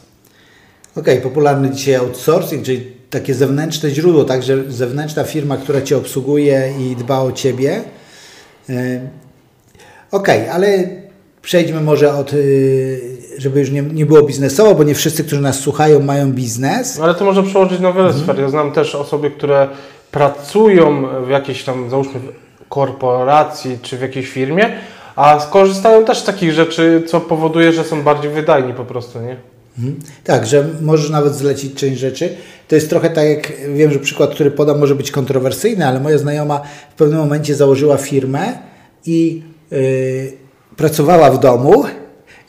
Okej, 0.97 1.21
popularny 1.21 1.69
dzisiaj 1.69 1.95
outsourcing, 1.95 2.65
czyli 2.65 2.91
takie 3.09 3.33
zewnętrzne 3.33 3.89
źródło, 3.89 4.23
także 4.23 4.71
zewnętrzna 4.71 5.23
firma, 5.23 5.57
która 5.57 5.81
Cię 5.81 5.97
obsługuje 5.97 6.73
i 6.79 6.95
dba 6.95 7.19
o 7.19 7.31
Ciebie. 7.31 7.83
E, 8.69 8.99
Okej, 10.11 10.49
ale 10.49 10.89
przejdźmy 11.41 11.81
może 11.81 12.13
od, 12.13 12.33
y, 12.33 13.17
żeby 13.37 13.59
już 13.59 13.71
nie, 13.71 13.81
nie 13.81 14.05
było 14.05 14.21
biznesowo, 14.23 14.75
bo 14.75 14.83
nie 14.83 14.95
wszyscy, 14.95 15.23
którzy 15.23 15.41
nas 15.41 15.59
słuchają, 15.59 15.99
mają 15.99 16.31
biznes. 16.33 16.97
No, 16.97 17.03
ale 17.03 17.15
to 17.15 17.25
można 17.25 17.43
przełożyć 17.43 17.79
na 17.79 17.93
wiele 17.93 18.13
sfer. 18.13 18.39
Ja 18.39 18.49
znam 18.49 18.71
też 18.71 18.95
osoby, 18.95 19.31
które 19.31 19.67
pracują 20.15 21.07
w 21.25 21.29
jakiejś 21.29 21.63
tam, 21.63 21.89
załóżmy, 21.89 22.19
korporacji 22.69 23.79
czy 23.81 23.97
w 23.97 24.01
jakiejś 24.01 24.29
firmie, 24.29 24.69
a 25.15 25.39
skorzystają 25.39 26.05
też 26.05 26.19
z 26.19 26.23
takich 26.23 26.51
rzeczy, 26.51 27.03
co 27.07 27.21
powoduje, 27.21 27.73
że 27.73 27.83
są 27.83 28.01
bardziej 28.01 28.31
wydajni 28.31 28.73
po 28.73 28.85
prostu, 28.85 29.19
nie? 29.21 29.37
Mhm. 29.77 29.99
Tak, 30.23 30.45
że 30.45 30.67
możesz 30.81 31.09
nawet 31.09 31.35
zlecić 31.35 31.73
część 31.73 31.99
rzeczy. 31.99 32.35
To 32.67 32.75
jest 32.75 32.89
trochę 32.89 33.09
tak, 33.09 33.25
jak 33.25 33.51
wiem, 33.73 33.91
że 33.91 33.99
przykład, 33.99 34.33
który 34.33 34.51
podam, 34.51 34.79
może 34.79 34.95
być 34.95 35.11
kontrowersyjny, 35.11 35.87
ale 35.87 35.99
moja 35.99 36.17
znajoma 36.17 36.61
w 36.91 36.97
pewnym 36.97 37.19
momencie 37.19 37.55
założyła 37.55 37.97
firmę 37.97 38.57
i 39.05 39.43
yy, 39.71 39.77
pracowała 40.75 41.31
w 41.31 41.39
domu. 41.39 41.83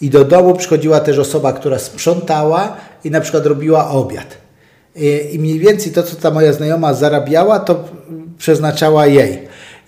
I 0.00 0.10
do 0.10 0.24
domu 0.24 0.54
przychodziła 0.54 1.00
też 1.00 1.18
osoba, 1.18 1.52
która 1.52 1.78
sprzątała 1.78 2.76
i 3.04 3.10
na 3.10 3.20
przykład 3.20 3.46
robiła 3.46 3.90
obiad. 3.90 4.45
I, 4.96 5.38
mniej 5.38 5.58
więcej 5.58 5.92
to, 5.92 6.02
co 6.02 6.16
ta 6.16 6.30
moja 6.30 6.52
znajoma 6.52 6.94
zarabiała, 6.94 7.58
to 7.58 7.84
przeznaczała 8.38 9.06
jej. 9.06 9.38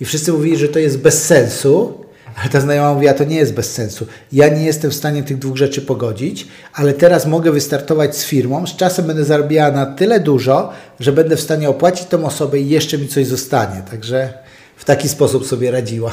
I 0.01 0.05
wszyscy 0.05 0.33
mówili, 0.33 0.57
że 0.57 0.69
to 0.69 0.79
jest 0.79 0.99
bez 0.99 1.25
sensu, 1.27 1.95
ale 2.41 2.49
ta 2.49 2.61
znajoma 2.61 2.95
mówiła, 2.95 3.15
to 3.15 3.25
nie 3.25 3.37
jest 3.37 3.55
bez 3.55 3.73
sensu. 3.73 4.07
Ja 4.33 4.49
nie 4.49 4.65
jestem 4.65 4.91
w 4.91 4.95
stanie 4.95 5.23
tych 5.23 5.39
dwóch 5.39 5.57
rzeczy 5.57 5.83
pogodzić, 5.83 6.49
ale 6.75 6.93
teraz 6.93 7.27
mogę 7.27 7.51
wystartować 7.53 8.17
z 8.17 8.25
firmą, 8.25 8.67
z 8.67 8.77
czasem 8.77 9.07
będę 9.07 9.25
zarabiała 9.25 9.71
na 9.71 9.87
tyle 9.87 10.21
dużo, 10.21 10.71
że 11.01 11.13
będę 11.13 11.37
w 11.37 11.41
stanie 11.41 11.69
opłacić 11.69 12.07
tą 12.07 12.25
osobę 12.27 12.59
i 12.59 12.69
jeszcze 12.69 12.99
mi 12.99 13.09
coś 13.09 13.27
zostanie. 13.27 13.83
Także 13.91 14.33
w 14.77 14.85
taki 14.85 15.09
sposób 15.09 15.47
sobie 15.47 15.71
radziła. 15.71 16.11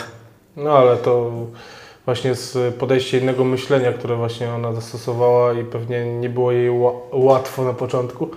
No 0.57 0.71
ale 0.71 0.97
to 0.97 1.31
właśnie 2.05 2.35
z 2.35 2.75
podejścia 2.75 3.17
innego 3.17 3.43
myślenia, 3.43 3.93
które 3.93 4.15
właśnie 4.15 4.49
ona 4.49 4.73
zastosowała 4.73 5.53
i 5.53 5.63
pewnie 5.63 6.19
nie 6.19 6.29
było 6.29 6.51
jej 6.51 6.69
ła- 6.69 6.99
łatwo 7.13 7.63
na 7.63 7.73
początku, 7.73 8.29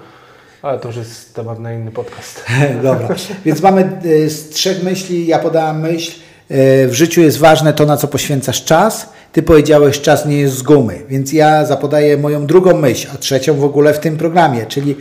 ale 0.62 0.78
to 0.78 0.88
już 0.88 0.96
jest 0.96 1.34
temat 1.34 1.58
na 1.58 1.72
inny 1.72 1.90
podcast. 1.90 2.44
Dobra, 2.82 3.08
więc 3.44 3.62
mamy 3.62 3.90
y, 4.04 4.30
z 4.30 4.48
trzech 4.48 4.82
myśli, 4.82 5.26
ja 5.26 5.38
podałam 5.38 5.80
myśl, 5.80 6.12
y, 6.50 6.88
w 6.88 6.92
życiu 6.92 7.20
jest 7.20 7.38
ważne 7.38 7.72
to, 7.72 7.86
na 7.86 7.96
co 7.96 8.08
poświęcasz 8.08 8.64
czas. 8.64 9.08
Ty 9.32 9.42
powiedziałeś, 9.42 10.00
czas 10.00 10.26
nie 10.26 10.38
jest 10.38 10.54
z 10.54 10.62
gumy, 10.62 11.02
więc 11.08 11.32
ja 11.32 11.64
zapodaję 11.64 12.16
moją 12.16 12.46
drugą 12.46 12.76
myśl, 12.76 13.08
a 13.14 13.18
trzecią 13.18 13.54
w 13.54 13.64
ogóle 13.64 13.94
w 13.94 13.98
tym 13.98 14.16
programie, 14.16 14.66
czyli 14.66 14.96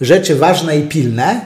rzeczy 0.00 0.36
ważne 0.36 0.78
i 0.78 0.82
pilne. 0.82 1.40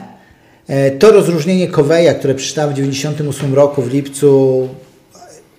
E, 0.67 0.91
To 0.91 1.11
rozróżnienie 1.11 1.67
Coveya, 1.67 2.15
które 2.19 2.35
przeczytałem 2.35 2.71
w 2.71 2.73
98 2.73 3.53
roku 3.53 3.81
w 3.81 3.93
lipcu, 3.93 4.69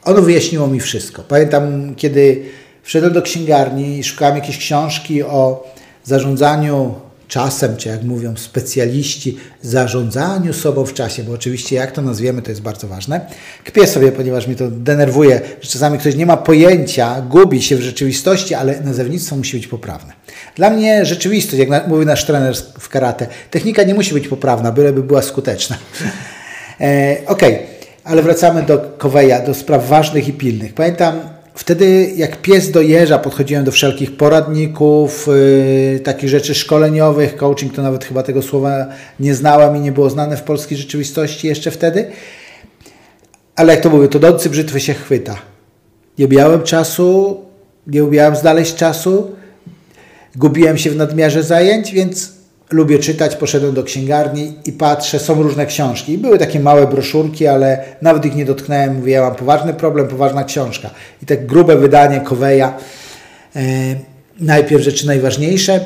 ono 0.05 0.23
wyjaśniło 0.23 0.67
mi 0.67 0.81
wszystko. 0.81 1.23
Pamiętam, 1.29 1.95
kiedy 1.97 2.43
wszedłem 2.83 3.13
do 3.13 3.23
księgarni 3.23 3.99
i 3.99 4.05
szukałem 4.05 4.37
jakiejś 4.37 4.59
książki 4.59 5.23
o 5.23 5.73
zarządzaniu 6.05 6.95
czasem, 7.29 7.77
czy 7.77 7.89
jak 7.89 8.03
mówią 8.03 8.37
specjaliści, 8.37 9.39
zarządzaniu 9.63 10.53
sobą 10.53 10.87
w 10.87 10.95
czasie, 10.95 11.23
bo 11.23 11.33
oczywiście 11.33 11.77
jak 11.77 11.93
to 11.93 12.03
nazwiemy, 12.03 12.43
to 12.43 12.51
jest 12.51 12.63
bardzo 12.63 12.89
ważne. 12.89 13.21
Kpię 13.65 13.87
sobie, 13.87 14.13
ponieważ 14.13 14.47
mnie 14.47 14.57
to 14.57 14.71
denerwuje, 14.71 15.41
że 15.61 15.71
czasami 15.71 15.99
ktoś 15.99 16.15
nie 16.15 16.27
ma 16.27 16.37
pojęcia, 16.37 17.21
gubi 17.21 17.63
się 17.63 17.77
w 17.77 17.81
rzeczywistości, 17.81 18.55
ale 18.55 18.81
nazewnictwo 18.81 19.37
musi 19.37 19.57
być 19.57 19.67
poprawne. 19.67 20.13
Dla 20.55 20.71
mnie 20.71 21.05
rzeczywistość, 21.05 21.59
jak 21.59 21.89
mówi 21.89 22.07
nasz 22.07 22.27
trener 22.27 22.57
w 22.79 22.89
karate, 22.89 23.27
technika 23.51 23.83
nie 23.83 23.95
musi 23.95 24.15
być 24.15 24.29
poprawna, 24.29 24.73
byleby 24.73 25.03
była 25.03 25.23
skuteczna. 25.23 25.79
e, 26.81 27.17
Okej, 27.27 27.55
okay. 27.55 27.67
ale 28.05 28.23
wracamy 28.23 28.63
do 28.63 28.79
Koweja, 28.99 29.41
do 29.41 29.55
spraw 29.55 29.89
ważnych 29.89 30.29
i 30.29 30.33
pilnych. 30.33 30.75
Pamiętam, 30.75 31.36
Wtedy 31.57 32.13
jak 32.17 32.43
pies 32.43 32.71
dojeżdża, 32.71 33.19
podchodziłem 33.19 33.65
do 33.65 33.73
wszelkich 33.73 34.17
poradników, 34.17 35.29
yy, 35.93 36.01
takich 36.01 36.29
rzeczy 36.29 36.55
szkoleniowych, 36.55 37.37
coaching 37.37 37.75
to 37.75 37.83
nawet 37.83 38.05
chyba 38.05 38.23
tego 38.23 38.43
słowa 38.43 38.87
nie 39.21 39.35
znałem 39.35 39.77
i 39.77 39.81
nie 39.81 39.93
było 39.93 40.11
znane 40.11 40.37
w 40.37 40.43
polskiej 40.43 40.79
rzeczywistości 40.79 41.47
jeszcze 41.47 41.71
wtedy. 41.71 42.11
Ale 43.57 43.73
jak 43.75 43.83
to 43.83 43.91
mówię, 43.91 44.09
to 44.09 44.19
dący 44.19 44.51
brzytwy 44.51 44.81
się 44.81 44.95
chwyta. 44.95 45.37
Nie 46.19 46.29
miałem 46.29 46.63
czasu, 46.63 47.41
nie 47.87 48.05
umiałem 48.05 48.37
znaleźć 48.37 48.75
czasu, 48.75 49.31
gubiłem 50.37 50.79
się 50.79 50.91
w 50.91 50.97
nadmiarze 50.97 51.43
zajęć, 51.43 51.93
więc 51.93 52.36
lubię 52.71 52.99
czytać, 52.99 53.37
poszedłem 53.37 53.75
do 53.75 53.83
księgarni 53.83 54.55
i 54.65 54.73
patrzę, 54.73 55.19
są 55.19 55.43
różne 55.43 55.67
książki. 55.67 56.19
Były 56.19 56.39
takie 56.39 56.61
małe 56.61 56.87
broszurki, 56.87 57.47
ale 57.47 57.85
nawet 58.03 58.27
ich 58.27 58.35
nie 58.35 58.45
dotknąłem. 58.45 58.97
Mówię, 58.97 59.13
ja 59.13 59.23
mam 59.23 59.35
poważny 59.35 59.75
problem, 59.75 60.09
poważna 60.09 60.45
książka. 60.45 60.91
I 61.23 61.27
tak 61.27 61.47
grube 61.47 61.77
wydanie 61.77 62.21
Koweja, 62.21 62.77
e, 63.57 63.61
najpierw 64.41 64.83
rzeczy 64.83 65.07
najważniejsze. 65.07 65.81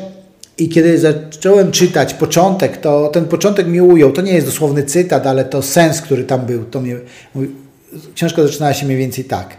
I 0.59 0.69
kiedy 0.69 0.99
zacząłem 0.99 1.73
czytać 1.73 2.15
początek, 2.15 2.77
to 2.77 3.09
ten 3.09 3.25
początek 3.25 3.67
mi 3.67 3.81
ujął. 3.81 4.13
To 4.13 4.23
nie 4.23 4.33
jest 4.33 4.47
dosłowny 4.47 4.83
cytat, 4.83 5.27
ale 5.27 5.45
to 5.45 5.63
sens, 5.63 6.01
który 6.01 6.25
tam 6.25 6.41
był. 6.47 6.65
To 6.65 6.81
mnie, 6.81 6.97
mój, 7.35 7.51
książka 8.15 8.43
zaczynała 8.43 8.75
się 8.75 8.87
mniej 8.87 8.99
więcej 8.99 9.25
tak. 9.25 9.57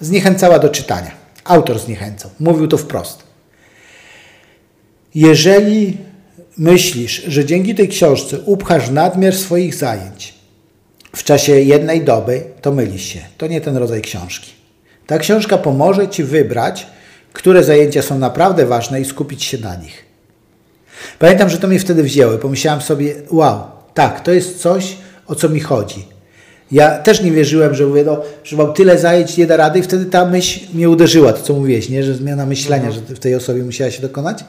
Zniechęcała 0.00 0.58
do 0.58 0.68
czytania. 0.68 1.10
Autor 1.44 1.78
zniechęcał. 1.78 2.30
Mówił 2.40 2.68
to 2.68 2.78
wprost. 2.78 3.22
Jeżeli 5.14 5.96
myślisz, 6.58 7.24
że 7.28 7.44
dzięki 7.44 7.74
tej 7.74 7.88
książce 7.88 8.40
upchasz 8.40 8.90
nadmiar 8.90 9.34
swoich 9.34 9.74
zajęć 9.74 10.34
w 11.16 11.24
czasie 11.24 11.52
jednej 11.52 12.04
doby, 12.04 12.42
to 12.62 12.72
mylisz 12.72 13.02
się. 13.02 13.20
To 13.38 13.46
nie 13.46 13.60
ten 13.60 13.76
rodzaj 13.76 14.02
książki. 14.02 14.50
Ta 15.06 15.18
książka 15.18 15.58
pomoże 15.58 16.08
Ci 16.08 16.24
wybrać, 16.24 16.86
które 17.32 17.64
zajęcia 17.64 18.02
są 18.02 18.18
naprawdę 18.18 18.66
ważne 18.66 19.00
i 19.00 19.04
skupić 19.04 19.44
się 19.44 19.58
na 19.58 19.76
nich. 19.76 20.04
Pamiętam, 21.18 21.48
że 21.48 21.58
to 21.58 21.68
mnie 21.68 21.78
wtedy 21.78 22.02
wzięło. 22.02 22.38
Pomyślałem 22.38 22.80
sobie, 22.80 23.14
wow, 23.30 23.60
tak, 23.94 24.20
to 24.20 24.32
jest 24.32 24.60
coś, 24.60 24.96
o 25.26 25.34
co 25.34 25.48
mi 25.48 25.60
chodzi. 25.60 26.06
Ja 26.72 26.98
też 26.98 27.22
nie 27.22 27.30
wierzyłem, 27.30 27.74
że 27.74 27.86
mówię, 27.86 28.04
no, 28.04 28.20
że 28.44 28.56
mam 28.56 28.72
tyle 28.72 28.98
zajęć, 28.98 29.36
nie 29.36 29.46
da 29.46 29.56
rady 29.56 29.78
i 29.78 29.82
wtedy 29.82 30.06
ta 30.06 30.24
myśl 30.24 30.60
mnie 30.74 30.90
uderzyła, 30.90 31.32
to 31.32 31.42
co 31.42 31.54
mówiłeś, 31.54 31.88
nie? 31.88 32.02
że 32.02 32.14
zmiana 32.14 32.46
myślenia, 32.46 32.86
mhm. 32.86 33.06
że 33.08 33.14
w 33.14 33.18
tej 33.18 33.34
osobie 33.34 33.62
musiała 33.62 33.90
się 33.90 34.02
dokonać. 34.02 34.44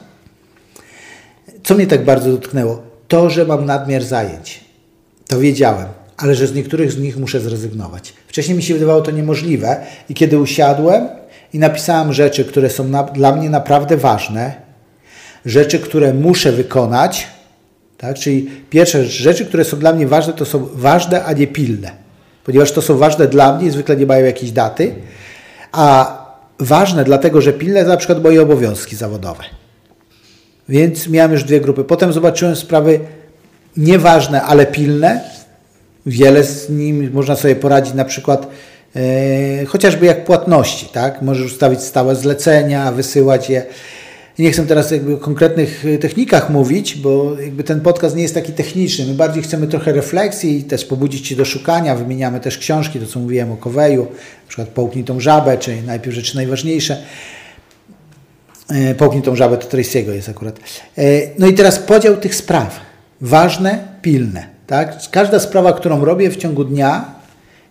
Co 1.66 1.74
mnie 1.74 1.86
tak 1.86 2.04
bardzo 2.04 2.30
dotknęło? 2.30 2.82
To, 3.08 3.30
że 3.30 3.44
mam 3.44 3.64
nadmiar 3.64 4.02
zajęć. 4.02 4.64
To 5.28 5.40
wiedziałem, 5.40 5.86
ale 6.16 6.34
że 6.34 6.46
z 6.46 6.54
niektórych 6.54 6.92
z 6.92 6.98
nich 6.98 7.16
muszę 7.16 7.40
zrezygnować. 7.40 8.12
Wcześniej 8.28 8.56
mi 8.56 8.62
się 8.62 8.74
wydawało 8.74 9.00
to 9.00 9.10
niemożliwe 9.10 9.76
i 10.08 10.14
kiedy 10.14 10.38
usiadłem 10.38 11.08
i 11.52 11.58
napisałem 11.58 12.12
rzeczy, 12.12 12.44
które 12.44 12.70
są 12.70 12.88
na, 12.88 13.02
dla 13.02 13.36
mnie 13.36 13.50
naprawdę 13.50 13.96
ważne, 13.96 14.54
rzeczy, 15.44 15.78
które 15.78 16.14
muszę 16.14 16.52
wykonać, 16.52 17.26
tak? 17.98 18.18
czyli 18.18 18.50
pierwsze 18.70 19.04
rzeczy, 19.04 19.46
które 19.46 19.64
są 19.64 19.78
dla 19.78 19.92
mnie 19.92 20.06
ważne, 20.06 20.32
to 20.32 20.44
są 20.44 20.68
ważne, 20.72 21.24
a 21.24 21.32
nie 21.32 21.46
pilne. 21.46 21.90
Ponieważ 22.44 22.72
to 22.72 22.82
są 22.82 22.98
ważne 22.98 23.28
dla 23.28 23.58
mnie, 23.58 23.70
zwykle 23.70 23.96
nie 23.96 24.06
mają 24.06 24.24
jakiejś 24.24 24.52
daty, 24.52 24.94
a 25.72 26.16
ważne 26.58 27.04
dlatego, 27.04 27.40
że 27.40 27.52
pilne 27.52 27.82
to 27.82 27.88
na 27.88 27.96
przykład 27.96 28.22
moje 28.22 28.42
obowiązki 28.42 28.96
zawodowe. 28.96 29.44
Więc 30.68 31.08
miałem 31.08 31.32
już 31.32 31.44
dwie 31.44 31.60
grupy. 31.60 31.84
Potem 31.84 32.12
zobaczyłem 32.12 32.56
sprawy 32.56 33.00
nieważne, 33.76 34.42
ale 34.42 34.66
pilne. 34.66 35.20
Wiele 36.06 36.44
z 36.44 36.70
nimi 36.70 37.10
można 37.10 37.36
sobie 37.36 37.56
poradzić, 37.56 37.94
na 37.94 38.04
przykład 38.04 38.48
e, 38.96 39.64
chociażby 39.64 40.06
jak 40.06 40.24
płatności, 40.24 40.86
tak? 40.92 41.22
Możesz 41.22 41.52
ustawić 41.52 41.80
stałe 41.80 42.16
zlecenia, 42.16 42.92
wysyłać 42.92 43.50
je. 43.50 43.66
Nie 44.38 44.50
chcę 44.50 44.66
teraz 44.66 44.90
jakby 44.90 45.14
o 45.14 45.18
konkretnych 45.18 45.84
technikach 46.00 46.50
mówić, 46.50 46.94
bo 46.96 47.36
jakby 47.40 47.64
ten 47.64 47.80
podcast 47.80 48.16
nie 48.16 48.22
jest 48.22 48.34
taki 48.34 48.52
techniczny. 48.52 49.06
My 49.06 49.14
bardziej 49.14 49.42
chcemy 49.42 49.66
trochę 49.66 49.92
refleksji 49.92 50.58
i 50.58 50.64
też 50.64 50.84
pobudzić 50.84 51.28
Cię 51.28 51.36
do 51.36 51.44
szukania. 51.44 51.94
Wymieniamy 51.94 52.40
też 52.40 52.58
książki, 52.58 53.00
to 53.00 53.06
co 53.06 53.20
mówiłem 53.20 53.52
o 53.52 53.56
Koweju, 53.56 54.02
na 54.02 54.48
przykład 54.48 54.68
Połknij 54.68 55.04
tą 55.04 55.20
żabę, 55.20 55.58
czy 55.58 55.82
najpierw 55.82 56.16
rzeczy 56.16 56.36
najważniejsze. 56.36 57.02
E, 58.68 58.94
Połknij 58.94 59.22
tą 59.22 59.36
żabę, 59.36 59.58
to 59.58 59.68
Tracy'ego 59.68 60.12
jest 60.12 60.28
akurat. 60.28 60.58
E, 60.98 61.02
no 61.38 61.46
i 61.46 61.54
teraz 61.54 61.78
podział 61.78 62.16
tych 62.16 62.34
spraw. 62.34 62.80
Ważne, 63.20 63.78
pilne. 64.02 64.46
Tak? 64.66 64.96
Każda 65.10 65.40
sprawa, 65.40 65.72
którą 65.72 66.04
robię 66.04 66.30
w 66.30 66.36
ciągu 66.36 66.64
dnia 66.64 67.14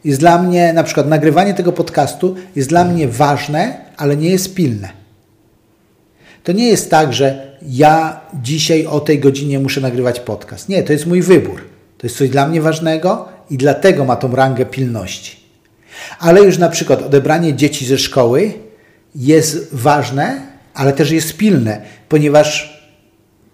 jest 0.06 0.20
dla 0.20 0.42
mnie, 0.42 0.74
na 0.74 0.84
przykład 0.84 1.08
nagrywanie 1.08 1.54
tego 1.54 1.72
podcastu 1.72 2.36
jest 2.56 2.70
dla 2.70 2.84
mnie 2.86 3.08
ważne, 3.08 3.78
ale 3.98 4.18
nie 4.18 4.30
jest 4.30 4.56
pilne. 4.56 4.90
To 6.44 6.52
nie 6.52 6.68
jest 6.68 6.92
tak, 6.92 7.14
że 7.14 7.58
ja 7.62 8.22
dzisiaj 8.34 8.86
o 8.86 9.00
tej 9.00 9.20
godzinie 9.20 9.60
muszę 9.60 9.82
nagrywać 9.82 10.20
podcast. 10.20 10.70
Nie, 10.70 10.84
to 10.84 10.94
jest 10.94 11.06
mój 11.06 11.22
wybór. 11.22 11.62
To 11.98 12.08
jest 12.08 12.18
coś 12.18 12.30
dla 12.30 12.48
mnie 12.48 12.62
ważnego 12.62 13.28
i 13.50 13.58
dlatego 13.58 14.06
ma 14.06 14.16
tą 14.16 14.36
rangę 14.36 14.66
pilności. 14.66 15.38
Ale 16.20 16.42
już 16.42 16.58
na 16.58 16.70
przykład 16.70 17.02
odebranie 17.02 17.54
dzieci 17.54 17.86
ze 17.86 17.98
szkoły 17.98 18.54
jest 19.16 19.76
ważne, 19.76 20.42
ale 20.76 20.94
też 20.94 21.12
jest 21.12 21.38
pilne, 21.38 21.82
ponieważ 22.10 22.76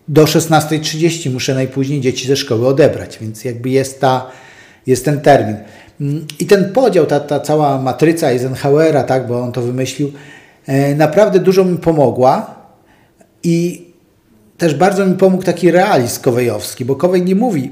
do 0.08 0.24
16.30 0.24 1.32
muszę 1.32 1.56
najpóźniej 1.56 2.01
dzieci 2.01 2.28
ze 2.28 2.36
szkoły 2.36 2.68
odebrać, 2.68 3.18
więc 3.22 3.46
jakby 3.46 3.70
jest, 3.70 4.01
ta, 4.01 4.28
jest 4.88 5.06
ten 5.06 5.22
termin. 5.22 5.56
I 6.40 6.46
ten 6.46 6.74
podział, 6.74 7.06
ta, 7.06 7.20
ta 7.20 7.40
cała 7.40 7.82
matryca 7.82 8.28
Eisenhowera, 8.28 9.04
tak, 9.04 9.28
bo 9.28 9.42
on 9.42 9.51
to 9.51 9.62
wymyślił, 9.62 10.12
e, 10.68 10.96
naprawdę 10.96 11.40
dużo 11.40 11.66
mi 11.66 11.78
pomogła 11.78 12.56
i 13.44 13.86
też 14.58 14.75
bardzo 14.75 15.06
mi 15.06 15.18
pomógł 15.18 15.44
taki 15.44 15.72
realizm 15.72 16.22
kowejowski, 16.22 16.86
bo 16.86 16.96
Kowej 16.96 17.22
nie 17.22 17.36
mówi 17.36 17.72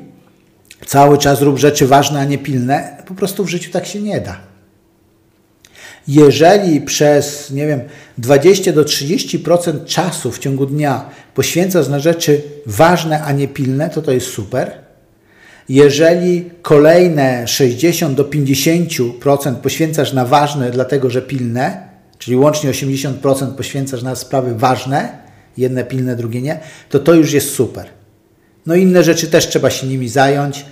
cały 0.86 1.18
czas 1.18 1.42
rób 1.42 1.58
rzeczy 1.58 1.88
ważne, 1.88 2.20
a 2.20 2.26
nie 2.26 2.38
pilne. 2.38 3.04
Po 3.08 3.14
prostu 3.14 3.44
w 3.44 3.50
życiu 3.50 3.72
tak 3.72 3.86
się 3.86 4.02
nie 4.02 4.22
da. 4.22 4.49
Jeżeli 6.10 6.82
przez, 6.82 7.52
nie 7.52 7.68
wiem, 7.68 7.82
20 8.18 8.74
do 8.74 8.84
30% 8.84 9.86
czasu 9.86 10.32
w 10.32 10.40
ciągu 10.40 10.66
dnia 10.66 11.10
poświęcasz 11.36 11.88
na 11.88 12.00
rzeczy 12.00 12.42
ważne, 12.66 13.24
a 13.24 13.32
nie 13.32 13.48
pilne, 13.48 13.90
to 13.90 14.02
to 14.02 14.12
jest 14.12 14.28
super. 14.28 14.72
Jeżeli 15.70 16.50
kolejne 16.62 17.48
60 17.48 18.18
do 18.18 18.24
50% 18.24 19.56
poświęcasz 19.56 20.14
na 20.14 20.26
ważne, 20.26 20.72
dlatego 20.72 21.10
że 21.10 21.22
pilne, 21.22 21.90
czyli 22.18 22.38
łącznie 22.38 22.72
80% 22.72 23.56
poświęcasz 23.56 24.04
na 24.04 24.16
sprawy 24.16 24.56
ważne, 24.56 25.18
jedne 25.58 25.84
pilne, 25.84 26.16
drugie 26.16 26.42
nie, 26.42 26.60
to 26.90 27.00
to 27.00 27.14
już 27.14 27.34
jest 27.34 27.54
super. 27.54 27.86
No 28.66 28.76
inne 28.76 29.04
rzeczy 29.04 29.28
też 29.28 29.48
trzeba 29.48 29.70
się 29.70 29.88
nimi 29.88 30.10
zająć. 30.10 30.66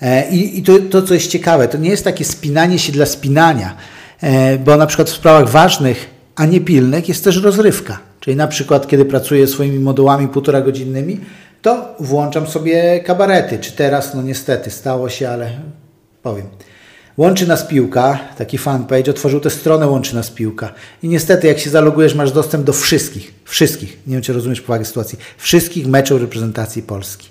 E, 0.00 0.30
I, 0.30 0.58
i 0.58 0.62
to, 0.62 0.78
to, 0.90 1.02
co 1.02 1.14
jest 1.14 1.30
ciekawe, 1.30 1.68
to 1.68 1.78
nie 1.78 1.90
jest 1.90 2.04
takie 2.04 2.24
spinanie 2.24 2.78
się 2.78 2.92
dla 2.92 3.06
spinania. 3.06 3.76
E, 4.22 4.58
bo 4.58 4.76
na 4.76 4.86
przykład 4.86 5.10
w 5.10 5.14
sprawach 5.14 5.48
ważnych, 5.48 6.10
a 6.36 6.46
nie 6.46 6.60
pilnych 6.60 7.08
jest 7.08 7.24
też 7.24 7.42
rozrywka. 7.42 7.98
Czyli 8.20 8.36
na 8.36 8.48
przykład, 8.48 8.88
kiedy 8.88 9.04
pracuję 9.04 9.46
swoimi 9.46 9.78
modułami 9.78 10.28
półtora 10.28 10.60
godzinnymi, 10.60 11.20
to 11.62 11.94
włączam 12.00 12.46
sobie 12.46 13.00
kabarety. 13.00 13.58
Czy 13.58 13.72
teraz, 13.72 14.14
no 14.14 14.22
niestety, 14.22 14.70
stało 14.70 15.08
się, 15.08 15.28
ale 15.28 15.50
powiem. 16.22 16.46
Łączy 17.16 17.46
nas 17.46 17.64
piłka, 17.64 18.18
taki 18.38 18.58
fanpage, 18.58 19.10
otworzył 19.10 19.40
tę 19.40 19.50
stronę 19.50 19.86
Łączy 19.86 20.14
nas 20.14 20.30
piłka. 20.30 20.72
I 21.02 21.08
niestety, 21.08 21.46
jak 21.46 21.58
się 21.58 21.70
zalogujesz, 21.70 22.14
masz 22.14 22.32
dostęp 22.32 22.64
do 22.64 22.72
wszystkich, 22.72 23.34
wszystkich, 23.44 23.98
nie 24.06 24.12
wiem, 24.12 24.22
czy 24.22 24.32
rozumiesz 24.32 24.60
powagę 24.60 24.84
sytuacji, 24.84 25.18
wszystkich 25.36 25.86
meczów 25.86 26.20
reprezentacji 26.20 26.82
Polski. 26.82 27.28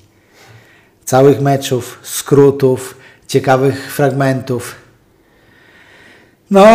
Całych 1.06 1.42
meczów, 1.42 2.00
skrótów, 2.04 2.98
ciekawych 3.28 3.94
fragmentów. 3.94 4.81
No, 6.52 6.66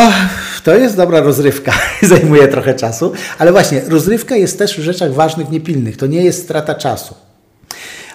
to 0.64 0.75
jest 0.75 0.97
dobra 0.97 1.21
rozrywka, 1.21 1.73
zajmuje 2.02 2.49
trochę 2.49 2.75
czasu, 2.75 3.12
ale 3.38 3.52
właśnie, 3.52 3.80
rozrywka 3.88 4.37
jest 4.37 4.59
też 4.59 4.80
w 4.80 4.83
rzeczach 4.83 5.12
ważnych, 5.12 5.50
niepilnych, 5.50 5.97
to 5.97 6.06
nie 6.06 6.25
jest 6.25 6.42
strata 6.42 6.75
czasu. 6.75 7.14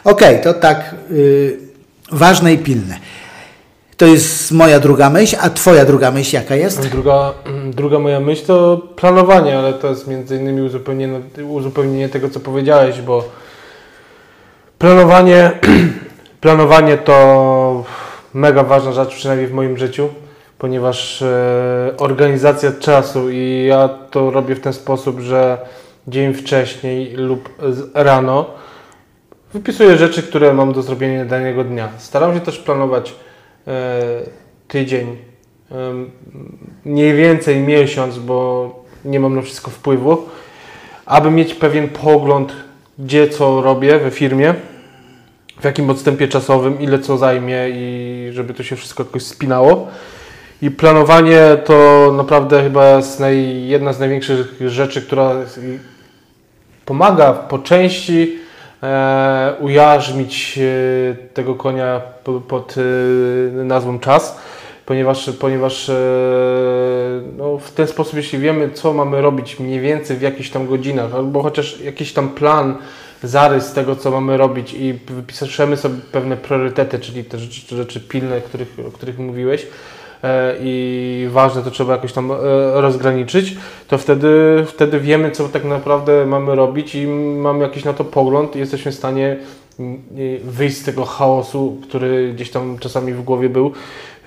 Okay, 0.03 0.39
to 0.39 0.53
tak, 0.53 0.96
yy, 1.12 1.58
ważne 2.12 2.53
i 2.53 2.58
pilne. 2.58 3.00
To 3.98 4.06
jest 4.06 4.51
moja 4.51 4.80
druga 4.80 5.10
myśl, 5.10 5.36
a 5.39 5.50
Twoja 5.50 5.86
druga 5.86 6.12
myśl 6.12 6.36
jaka 6.36 6.56
jest? 6.56 6.88
Druga, 6.88 7.34
druga 7.65 8.00
moja 8.00 8.20
myśl 8.20 8.46
to 8.46 8.82
planowanie, 8.96 9.58
ale 9.58 9.74
to 9.74 9.89
jest 9.89 10.08
między 10.08 10.38
innymi 10.38 10.62
uzupełnienie, 10.62 11.20
uzupełnienie 11.50 12.10
tego, 12.10 12.30
co 12.30 12.39
powiedziałeś, 12.39 13.01
bo 13.01 13.24
Planowanie, 14.82 15.51
planowanie 16.41 16.98
to 16.98 17.86
mega 18.34 18.63
ważna 18.63 18.91
rzecz, 18.91 19.15
przynajmniej 19.15 19.48
w 19.48 19.53
moim 19.53 19.77
życiu, 19.77 20.10
ponieważ 20.62 21.22
e, 21.22 21.94
organizacja 21.98 22.72
czasu 22.72 23.30
i 23.30 23.65
ja 23.68 23.89
to 24.12 24.32
robię 24.32 24.56
w 24.56 24.60
ten 24.60 24.74
sposób, 24.74 25.20
że 25.20 25.58
dzień 26.08 26.34
wcześniej 26.34 27.13
lub 27.15 27.50
rano 27.94 28.46
wypisuję 29.53 29.98
rzeczy, 29.98 30.24
które 30.24 30.53
mam 30.53 30.74
do 30.74 30.82
zrobienia 30.82 31.25
danego 31.25 31.63
dnia. 31.63 31.89
Staram 31.98 32.34
się 32.34 32.39
też 32.39 32.60
planować 32.60 33.15
e, 33.68 34.01
tydzień, 34.68 35.18
mniej 36.86 37.13
więcej 37.13 37.60
miesiąc, 37.60 38.20
bo 38.20 38.70
nie 39.06 39.20
mam 39.20 39.36
na 39.36 39.41
wszystko 39.41 39.72
wpływu, 39.72 40.18
aby 41.06 41.32
mieć 41.32 41.53
pewien 41.53 41.89
pogląd, 41.89 42.53
gdzie 43.00 43.30
co 43.30 43.62
robię 43.62 44.00
we 44.00 44.12
firmie, 44.12 44.53
w 45.60 45.63
jakim 45.63 45.89
odstępie 45.89 46.27
czasowym, 46.27 46.82
ile 46.82 47.00
co 47.00 47.18
zajmie 47.18 47.70
i 47.70 48.30
żeby 48.32 48.53
to 48.53 48.63
się 48.63 48.75
wszystko 48.75 49.03
jakoś 49.03 49.24
spinało. 49.24 49.88
I 50.62 50.72
planowanie 50.72 51.58
to 51.65 52.12
naprawdę 52.18 52.63
chyba 52.63 53.00
naj, 53.20 53.68
jedna 53.68 53.94
z 53.94 54.00
największych 54.00 54.56
rzeczy, 54.68 55.01
która 55.01 55.32
pomaga 56.86 57.34
po 57.34 57.60
części 57.60 58.39
e, 58.84 59.53
ujarzmić 59.60 60.60
e, 60.60 61.15
tego 61.34 61.56
konia 61.56 62.01
po- 62.24 62.41
pod 62.41 62.75
e, 62.77 63.63
nazwą 63.63 64.00
czas, 64.00 64.38
ponieważ, 64.86 65.30
ponieważ 65.39 65.89
e, 65.89 65.94
no, 67.38 67.58
w 67.58 67.72
ten 67.72 67.88
sposób, 67.88 68.15
jeśli 68.15 68.39
wiemy, 68.39 68.70
co 68.70 68.94
mamy 68.94 69.22
robić 69.22 69.60
mniej 69.60 69.80
więcej 69.80 70.18
w 70.18 70.22
jakichś 70.22 70.50
tam 70.50 70.68
godzinach, 70.68 71.15
albo 71.15 71.44
chociaż 71.44 71.80
jakiś 71.82 72.13
tam 72.13 72.30
plan, 72.30 72.77
zarys 73.24 73.74
tego, 73.74 73.96
co 73.96 74.12
mamy 74.12 74.38
robić 74.38 74.74
i 74.74 74.94
wypiszemy 74.94 75.77
sobie 75.77 75.96
pewne 76.12 76.38
priorytety, 76.38 77.00
czyli 77.00 77.24
te 77.24 77.38
rzeczy, 77.39 77.75
rzeczy 77.75 78.00
pilne, 78.00 78.41
których, 78.41 78.77
o 78.88 78.91
których 78.91 79.20
mówiłeś, 79.20 79.68
i 80.59 81.27
ważne, 81.31 81.61
to 81.61 81.71
trzeba 81.71 81.93
jakoś 81.93 82.13
tam 82.13 82.31
e, 82.31 82.35
rozgraniczyć, 82.81 83.57
to 83.87 83.97
wtedy, 83.97 84.63
wtedy 84.67 84.99
wiemy, 84.99 85.31
co 85.31 85.49
tak 85.49 85.63
naprawdę 85.63 86.25
mamy 86.25 86.55
robić 86.55 86.95
i 86.95 87.07
mamy 87.07 87.63
jakiś 87.63 87.83
na 87.83 87.93
to 87.93 88.03
pogląd 88.03 88.55
i 88.55 88.59
jesteśmy 88.59 88.91
w 88.91 88.95
stanie 88.95 89.37
mm, 89.79 90.01
wyjść 90.43 90.77
z 90.77 90.83
tego 90.83 91.05
chaosu, 91.05 91.77
który 91.83 92.33
gdzieś 92.33 92.49
tam 92.49 92.77
czasami 92.79 93.13
w 93.13 93.23
głowie 93.23 93.49
był. 93.49 93.71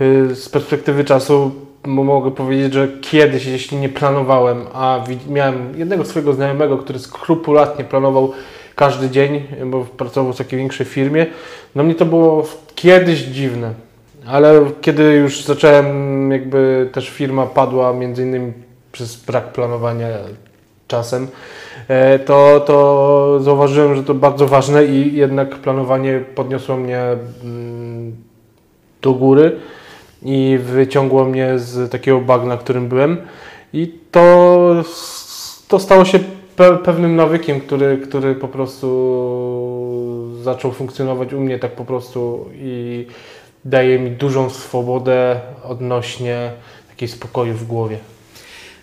Y, 0.00 0.34
Z 0.34 0.48
perspektywy 0.48 1.04
czasu 1.04 1.50
mogę 1.86 2.30
powiedzieć, 2.30 2.72
że 2.72 2.88
kiedyś, 3.00 3.46
jeśli 3.46 3.78
nie 3.78 3.88
planowałem, 3.88 4.64
a 4.72 5.04
miałem 5.28 5.78
jednego 5.78 6.04
swojego 6.04 6.32
znajomego, 6.32 6.78
który 6.78 6.98
skrupulatnie 6.98 7.84
planował 7.84 8.32
każdy 8.74 9.10
dzień, 9.10 9.42
bo 9.66 9.84
pracował 9.84 10.32
w 10.32 10.36
takiej 10.36 10.58
większej 10.58 10.86
firmie, 10.86 11.26
no 11.74 11.82
mnie 11.82 11.94
to 11.94 12.06
było 12.06 12.46
kiedyś 12.74 13.18
dziwne. 13.20 13.83
Ale 14.26 14.70
kiedy 14.80 15.02
już 15.02 15.44
zacząłem, 15.44 16.30
jakby 16.30 16.88
też 16.92 17.10
firma 17.10 17.46
padła 17.46 17.92
między 17.92 18.22
innymi 18.22 18.52
przez 18.92 19.16
brak 19.24 19.52
planowania 19.52 20.08
czasem, 20.88 21.28
e, 21.88 22.18
to, 22.18 22.60
to 22.66 23.38
zauważyłem, 23.42 23.94
że 23.94 24.02
to 24.02 24.14
bardzo 24.14 24.46
ważne 24.46 24.84
i 24.84 25.16
jednak 25.16 25.54
planowanie 25.54 26.24
podniosło 26.34 26.76
mnie 26.76 27.00
mm, 27.44 28.16
do 29.02 29.12
góry 29.12 29.56
i 30.22 30.58
wyciągło 30.62 31.24
mnie 31.24 31.58
z 31.58 31.90
takiego 31.90 32.20
bagna, 32.20 32.56
którym 32.56 32.88
byłem. 32.88 33.16
I 33.72 33.98
to, 34.10 34.74
to 35.68 35.78
stało 35.78 36.04
się 36.04 36.18
pe 36.56 36.76
pewnym 36.76 37.16
nawykiem, 37.16 37.60
który, 37.60 37.98
który 37.98 38.34
po 38.34 38.48
prostu 38.48 38.88
zaczął 40.42 40.72
funkcjonować 40.72 41.32
u 41.32 41.40
mnie 41.40 41.58
tak 41.58 41.70
po 41.70 41.84
prostu 41.84 42.48
i 42.54 43.06
daje 43.64 43.98
mi 43.98 44.10
dużą 44.10 44.50
swobodę 44.50 45.40
odnośnie 45.62 46.50
takiej 46.88 47.08
spokoju 47.08 47.54
w 47.54 47.66
głowie. 47.66 47.98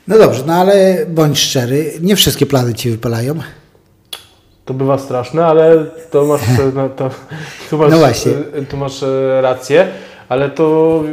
No 0.08 0.18
dobrze, 0.18 0.44
no 0.48 0.54
ale 0.54 1.06
bądź 1.08 1.40
szczery, 1.40 1.94
nie 2.02 2.16
wszystkie 2.16 2.46
plany 2.46 2.74
Ci 2.74 2.90
wypalają. 2.90 3.36
To 4.66 4.74
bywa 4.74 4.98
straszne, 4.98 5.46
ale 5.46 5.86
to 6.12 6.26
masz, 6.26 6.42
no, 6.76 6.90
to, 6.90 7.10
tu 7.70 7.78
masz, 7.78 7.92
No 7.92 7.98
właśnie. 7.98 8.32
tu 8.70 8.78
masz 8.78 9.04
e, 9.04 9.42
rację, 9.42 9.88
ale 10.30 10.50
to 10.50 11.04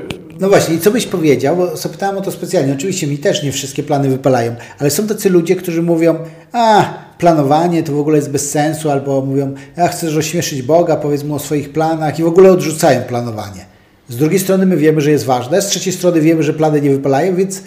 No 0.40 0.48
właśnie, 0.48 0.74
i 0.74 0.80
co 0.80 0.90
byś 0.90 1.06
powiedział? 1.06 1.56
Bo 1.56 1.76
zapytałem 1.76 2.18
o 2.18 2.20
to 2.20 2.32
specjalnie. 2.32 2.72
Oczywiście 2.72 3.06
mi 3.06 3.18
też 3.18 3.42
nie 3.42 3.52
wszystkie 3.52 3.82
plany 3.82 4.08
wypalają, 4.08 4.54
ale 4.78 4.90
są 4.90 5.06
tacy 5.06 5.30
ludzie, 5.30 5.56
którzy 5.56 5.82
mówią, 5.82 6.18
a 6.52 6.84
planowanie 7.18 7.82
to 7.82 7.92
w 7.92 7.98
ogóle 8.00 8.16
jest 8.16 8.30
bez 8.32 8.50
sensu, 8.50 8.90
albo 8.90 9.20
mówią, 9.20 9.54
ja 9.76 9.88
chcesz 9.88 10.16
ośmieszyć 10.16 10.62
Boga, 10.62 10.96
powiedz 10.96 11.24
mu 11.24 11.34
o 11.34 11.38
swoich 11.38 11.72
planach 11.72 12.18
i 12.18 12.22
w 12.22 12.26
ogóle 12.26 12.52
odrzucają 12.52 13.02
planowanie. 13.02 13.64
Z 14.08 14.16
drugiej 14.16 14.38
strony 14.38 14.66
my 14.66 14.76
wiemy, 14.76 15.00
że 15.00 15.10
jest 15.10 15.24
ważne, 15.26 15.62
z 15.62 15.66
trzeciej 15.66 15.92
strony 15.92 16.20
wiemy, 16.20 16.42
że 16.42 16.52
plany 16.52 16.80
nie 16.80 16.90
wypalają, 16.90 17.36
więc 17.36 17.62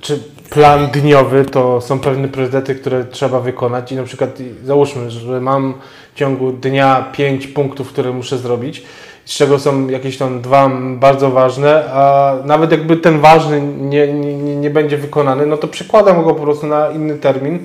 Czy 0.00 0.18
plan 0.50 0.88
dniowy 0.92 1.44
to 1.44 1.80
są 1.80 1.98
pewne 2.00 2.28
priorytety, 2.28 2.74
które 2.74 3.04
trzeba 3.04 3.40
wykonać 3.40 3.92
i 3.92 3.96
na 3.96 4.02
przykład 4.02 4.38
załóżmy, 4.64 5.10
że 5.10 5.40
mam 5.40 5.74
w 6.14 6.18
ciągu 6.18 6.52
dnia 6.52 7.10
pięć 7.12 7.46
punktów, 7.46 7.88
które 7.88 8.12
muszę 8.12 8.38
zrobić, 8.38 8.82
z 9.24 9.34
czego 9.36 9.58
są 9.58 9.88
jakieś 9.88 10.18
tam 10.18 10.42
dwa 10.42 10.70
bardzo 11.00 11.30
ważne, 11.30 11.84
a 11.92 12.34
nawet 12.44 12.70
jakby 12.70 12.96
ten 12.96 13.20
ważny 13.20 13.60
nie, 13.62 14.12
nie, 14.12 14.34
nie- 14.36 14.70
będzie 14.70 14.96
wykonany, 14.98 15.46
no 15.46 15.56
to 15.56 15.68
przekładam 15.68 16.24
go 16.24 16.34
po 16.34 16.42
prostu 16.42 16.66
na 16.66 16.90
inny 16.90 17.14
termin, 17.18 17.58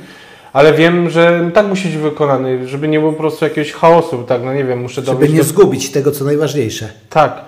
ale 0.53 0.73
wiem, 0.73 1.09
że 1.09 1.51
tak 1.53 1.67
musi 1.67 1.87
być 1.87 1.97
wykonany, 1.97 2.67
żeby 2.67 2.87
nie 2.87 2.99
było 2.99 3.11
po 3.11 3.17
prostu 3.17 3.45
jakiegoś 3.45 3.71
chaosu, 3.71 4.23
tak, 4.23 4.43
no 4.43 4.53
nie 4.53 4.65
wiem, 4.65 4.81
muszę 4.81 5.01
żeby 5.01 5.29
nie 5.29 5.37
do 5.37 5.43
zgubić 5.43 5.91
tego, 5.91 6.11
co 6.11 6.25
najważniejsze. 6.25 6.89
tak. 7.09 7.41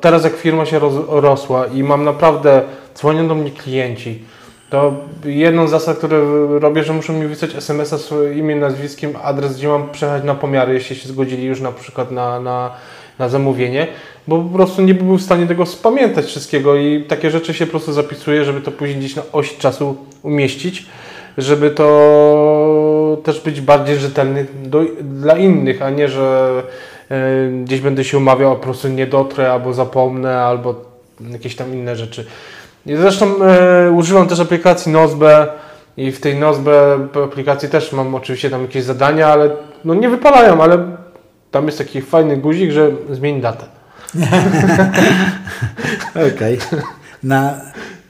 Teraz 0.00 0.24
jak 0.24 0.36
firma 0.36 0.66
się 0.66 0.80
rosła 1.08 1.66
i 1.66 1.82
mam 1.82 2.04
naprawdę, 2.04 2.62
dzwonią 2.94 3.28
do 3.28 3.34
mnie 3.34 3.50
klienci, 3.50 4.22
to 4.70 4.94
jedną 5.24 5.68
z 5.68 5.70
zasad, 5.70 5.98
które 5.98 6.20
robię, 6.58 6.84
że 6.84 6.92
muszą 6.92 7.12
mi 7.12 7.26
wysłać 7.26 7.54
SMS-a 7.54 7.98
swoim 7.98 8.38
imieniem, 8.38 8.60
nazwiskiem, 8.60 9.12
adres, 9.22 9.56
gdzie 9.56 9.68
mam 9.68 9.90
przejechać 9.90 10.24
na 10.24 10.34
pomiary, 10.34 10.74
jeśli 10.74 10.96
się 10.96 11.08
zgodzili 11.08 11.44
już 11.44 11.60
na 11.60 11.72
przykład 11.72 12.10
na, 12.10 12.40
na, 12.40 12.70
na 13.18 13.28
zamówienie, 13.28 13.86
bo 14.28 14.38
po 14.38 14.54
prostu 14.54 14.82
nie 14.82 14.94
byłbym 14.94 15.18
w 15.18 15.22
stanie 15.22 15.46
tego 15.46 15.66
spamiętać 15.66 16.26
wszystkiego 16.26 16.76
i 16.76 17.04
takie 17.04 17.30
rzeczy 17.30 17.54
się 17.54 17.66
po 17.66 17.70
prostu 17.70 17.92
zapisuję, 17.92 18.44
żeby 18.44 18.60
to 18.60 18.70
później 18.70 18.98
gdzieś 18.98 19.16
na 19.16 19.22
oś 19.32 19.56
czasu 19.56 19.96
umieścić, 20.22 20.86
żeby 21.38 21.70
to 21.70 23.18
też 23.24 23.40
być 23.40 23.60
bardziej 23.60 23.96
rzetelny 23.96 24.46
do, 24.64 24.80
dla 25.02 25.36
innych, 25.36 25.82
a 25.82 25.90
nie, 25.90 26.08
że 26.08 26.62
e, 27.10 27.50
gdzieś 27.64 27.80
będę 27.80 28.04
się 28.04 28.18
umawiał, 28.18 28.52
a 28.52 28.56
po 28.56 28.62
prostu 28.62 28.88
nie 28.88 29.06
dotrę, 29.06 29.52
albo 29.52 29.74
zapomnę, 29.74 30.40
albo 30.40 30.74
jakieś 31.30 31.56
tam 31.56 31.74
inne 31.74 31.96
rzeczy. 31.96 32.26
I 32.86 32.96
zresztą 32.96 33.44
e, 33.44 33.90
używam 33.90 34.28
też 34.28 34.40
aplikacji 34.40 34.92
Nozbe 34.92 35.48
i 35.96 36.12
w 36.12 36.20
tej 36.20 36.38
Nozbe 36.38 36.98
aplikacji 37.24 37.68
też 37.68 37.92
mam 37.92 38.14
oczywiście 38.14 38.50
tam 38.50 38.62
jakieś 38.62 38.84
zadania, 38.84 39.26
ale 39.26 39.50
no 39.84 39.94
nie 39.94 40.08
wypalają, 40.08 40.62
ale 40.62 40.86
tam 41.50 41.66
jest 41.66 41.78
taki 41.78 42.02
fajny 42.02 42.36
guzik, 42.36 42.70
że 42.70 42.90
zmień 43.10 43.40
datę. 43.40 43.64
Okej. 46.34 46.58
Na 47.22 47.60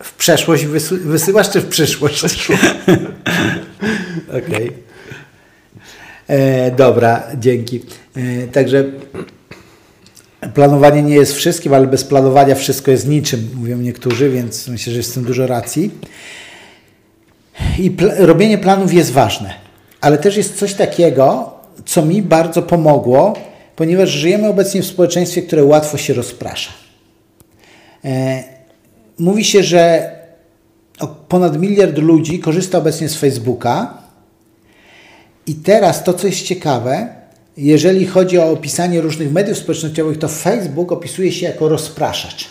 W 0.02 0.14
przeszłość 0.14 0.64
wysy- 0.66 0.98
wysyłasz, 0.98 1.50
czy 1.50 1.60
w 1.60 1.66
przyszłość? 1.68 2.22
Okej. 4.38 4.72
E, 6.28 6.70
Dobra, 6.70 7.22
dzięki. 7.38 7.80
E, 8.16 8.46
także 8.46 8.84
planowanie 10.54 11.02
nie 11.02 11.14
jest 11.14 11.34
wszystkim, 11.34 11.74
ale 11.74 11.86
bez 11.86 12.04
planowania 12.04 12.54
wszystko 12.54 12.90
jest 12.90 13.08
niczym, 13.08 13.48
mówią 13.54 13.78
niektórzy, 13.78 14.30
więc 14.30 14.68
myślę, 14.68 14.90
że 14.92 14.96
jest 14.96 15.10
w 15.10 15.14
tym 15.14 15.24
dużo 15.24 15.46
racji. 15.46 15.90
I 17.78 17.90
pl- 17.90 18.26
robienie 18.26 18.58
planów 18.58 18.92
jest 18.92 19.12
ważne, 19.12 19.54
ale 20.00 20.18
też 20.18 20.36
jest 20.36 20.58
coś 20.58 20.74
takiego, 20.74 21.52
co 21.86 22.02
mi 22.02 22.22
bardzo 22.22 22.62
pomogło, 22.62 23.34
ponieważ 23.76 24.10
żyjemy 24.10 24.48
obecnie 24.48 24.82
w 24.82 24.86
społeczeństwie, 24.86 25.42
które 25.42 25.64
łatwo 25.64 25.98
się 25.98 26.14
rozprasza. 26.14 26.70
E, 28.04 28.44
Mówi 29.18 29.44
się, 29.44 29.62
że 29.62 30.12
ponad 31.28 31.60
miliard 31.60 31.98
ludzi 31.98 32.38
korzysta 32.38 32.78
obecnie 32.78 33.08
z 33.08 33.16
Facebooka. 33.16 33.94
I 35.46 35.54
teraz 35.54 36.04
to, 36.04 36.14
co 36.14 36.26
jest 36.26 36.42
ciekawe, 36.42 37.08
jeżeli 37.56 38.06
chodzi 38.06 38.38
o 38.38 38.50
opisanie 38.50 39.00
różnych 39.00 39.32
mediów 39.32 39.58
społecznościowych, 39.58 40.18
to 40.18 40.28
Facebook 40.28 40.92
opisuje 40.92 41.32
się 41.32 41.46
jako 41.46 41.68
rozpraszacz. 41.68 42.48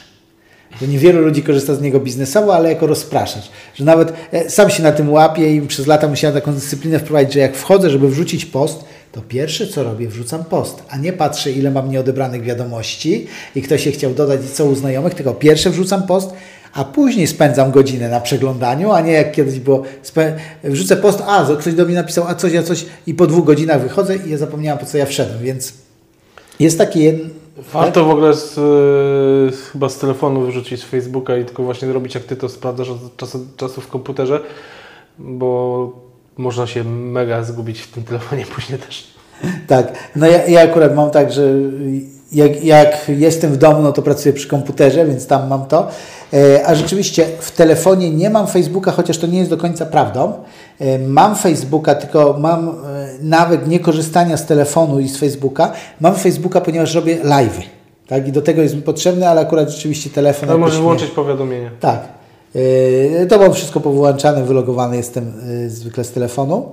Bo 0.81 0.87
niewielu 0.87 1.21
ludzi 1.21 1.43
korzysta 1.43 1.75
z 1.75 1.81
niego 1.81 1.99
biznesowo, 1.99 2.55
ale 2.55 2.69
jako 2.69 2.87
rozpraszacz. 2.87 3.49
Że 3.75 3.85
nawet 3.85 4.13
e, 4.31 4.49
sam 4.49 4.69
się 4.69 4.83
na 4.83 4.91
tym 4.91 5.11
łapię 5.11 5.55
i 5.55 5.61
przez 5.61 5.87
lata 5.87 6.07
musiałem 6.07 6.35
taką 6.35 6.53
dyscyplinę 6.53 6.99
wprowadzić, 6.99 7.33
że 7.33 7.39
jak 7.39 7.55
wchodzę, 7.55 7.89
żeby 7.89 8.09
wrzucić 8.09 8.45
post, 8.45 8.83
to 9.11 9.21
pierwsze 9.21 9.67
co 9.67 9.83
robię, 9.83 10.07
wrzucam 10.07 10.43
post, 10.43 10.83
a 10.89 10.97
nie 10.97 11.13
patrzę, 11.13 11.51
ile 11.51 11.71
mam 11.71 11.91
nieodebranych 11.91 12.43
wiadomości 12.43 13.27
i 13.55 13.61
kto 13.61 13.77
się 13.77 13.91
chciał 13.91 14.13
dodać 14.13 14.41
i 14.45 14.53
co 14.53 14.65
u 14.65 14.75
znajomych, 14.75 15.13
tylko 15.13 15.33
pierwsze 15.33 15.69
wrzucam 15.69 16.03
post, 16.03 16.33
a 16.73 16.83
później 16.83 17.27
spędzam 17.27 17.71
godzinę 17.71 18.09
na 18.09 18.21
przeglądaniu, 18.21 18.91
a 18.91 19.01
nie 19.01 19.11
jak 19.11 19.31
kiedyś 19.31 19.59
było, 19.59 19.83
wrzucę 20.63 20.97
post, 20.97 21.23
a 21.27 21.45
ktoś 21.59 21.73
do 21.73 21.85
mnie 21.85 21.95
napisał, 21.95 22.27
a 22.27 22.35
coś, 22.35 22.55
a 22.55 22.63
coś 22.63 22.85
i 23.07 23.13
po 23.13 23.27
dwóch 23.27 23.45
godzinach 23.45 23.81
wychodzę 23.81 24.15
i 24.15 24.29
ja 24.29 24.37
zapomniałem 24.37 24.79
po 24.79 24.85
co 24.85 24.97
ja 24.97 25.05
wszedłem, 25.05 25.39
więc 25.39 25.73
jest 26.59 26.77
taki 26.77 27.03
jeden... 27.03 27.29
Warto 27.73 28.05
w 28.05 28.09
ogóle 28.09 28.33
z, 28.33 28.57
y, 28.57 29.71
chyba 29.71 29.89
z 29.89 29.97
telefonu 29.97 30.41
wyrzucić 30.41 30.81
z 30.81 30.83
Facebooka 30.83 31.37
i 31.37 31.45
tylko 31.45 31.63
właśnie 31.63 31.93
robić 31.93 32.15
jak 32.15 32.23
Ty 32.23 32.35
to 32.35 32.49
sprawdzasz 32.49 32.89
od 32.89 33.17
czasu, 33.17 33.47
czasu 33.57 33.81
w 33.81 33.87
komputerze, 33.87 34.39
bo 35.19 35.91
można 36.37 36.67
się 36.67 36.83
mega 36.83 37.43
zgubić 37.43 37.79
w 37.81 37.91
tym 37.91 38.03
telefonie 38.03 38.45
później 38.55 38.79
też. 38.79 39.07
Tak, 39.67 39.93
no 40.15 40.27
ja, 40.27 40.47
ja 40.47 40.61
akurat 40.61 40.95
mam 40.95 41.11
tak, 41.11 41.31
że 41.31 41.53
jak, 42.31 42.63
jak, 42.63 43.09
jestem 43.09 43.51
w 43.51 43.57
domu, 43.57 43.81
no 43.81 43.91
to 43.91 44.01
pracuję 44.01 44.33
przy 44.33 44.47
komputerze, 44.47 45.05
więc 45.05 45.27
tam 45.27 45.47
mam 45.47 45.65
to. 45.65 45.87
E, 46.33 46.67
a 46.67 46.75
rzeczywiście 46.75 47.25
w 47.39 47.51
telefonie 47.51 48.09
nie 48.09 48.29
mam 48.29 48.47
Facebooka, 48.47 48.91
chociaż 48.91 49.17
to 49.17 49.27
nie 49.27 49.37
jest 49.37 49.49
do 49.49 49.57
końca 49.57 49.85
prawdą. 49.85 50.33
E, 50.79 50.99
mam 50.99 51.35
Facebooka, 51.35 51.95
tylko 51.95 52.35
mam 52.39 52.69
e, 52.69 52.73
nawet 53.21 53.67
nie 53.67 53.79
korzystania 53.79 54.37
z 54.37 54.45
telefonu 54.45 54.99
i 54.99 55.07
z 55.07 55.17
Facebooka. 55.17 55.71
Mam 56.01 56.15
Facebooka, 56.15 56.61
ponieważ 56.61 56.95
robię 56.95 57.17
live'y. 57.17 57.63
Tak? 58.07 58.27
I 58.27 58.31
do 58.31 58.41
tego 58.41 58.61
jest 58.61 58.75
mi 58.75 58.81
potrzebny, 58.81 59.27
ale 59.27 59.41
akurat 59.41 59.69
rzeczywiście 59.69 60.09
telefon. 60.09 60.49
Ale 60.49 60.57
możesz 60.57 60.79
włączyć 60.79 61.11
powiadomienie. 61.11 61.71
Tak. 61.79 62.17
To 63.29 63.37
mam 63.37 63.53
wszystko 63.53 63.79
powyłączane, 63.79 64.43
wylogowany 64.43 64.97
jestem 64.97 65.33
zwykle 65.67 66.03
z 66.03 66.11
telefonu. 66.11 66.71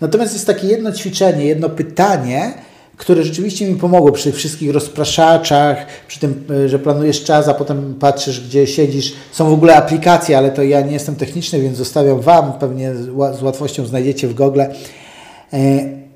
Natomiast 0.00 0.32
jest 0.32 0.46
takie 0.46 0.66
jedno 0.66 0.92
ćwiczenie, 0.92 1.44
jedno 1.44 1.68
pytanie, 1.68 2.52
które 3.00 3.22
rzeczywiście 3.22 3.66
mi 3.66 3.76
pomogło 3.76 4.12
przy 4.12 4.32
wszystkich 4.32 4.70
rozpraszaczach, 4.70 5.86
przy 6.08 6.20
tym, 6.20 6.44
e, 6.64 6.68
że 6.68 6.78
planujesz 6.78 7.24
czas, 7.24 7.48
a 7.48 7.54
potem 7.54 7.94
patrzysz, 8.00 8.40
gdzie 8.40 8.66
siedzisz. 8.66 9.12
Są 9.32 9.50
w 9.50 9.52
ogóle 9.52 9.76
aplikacje, 9.76 10.38
ale 10.38 10.50
to 10.50 10.62
ja 10.62 10.80
nie 10.80 10.92
jestem 10.92 11.16
techniczny, 11.16 11.60
więc 11.60 11.76
zostawiam 11.76 12.20
Wam, 12.20 12.52
pewnie 12.52 12.94
z 13.38 13.42
łatwością 13.42 13.86
znajdziecie 13.86 14.28
w 14.28 14.34
Google. 14.34 14.60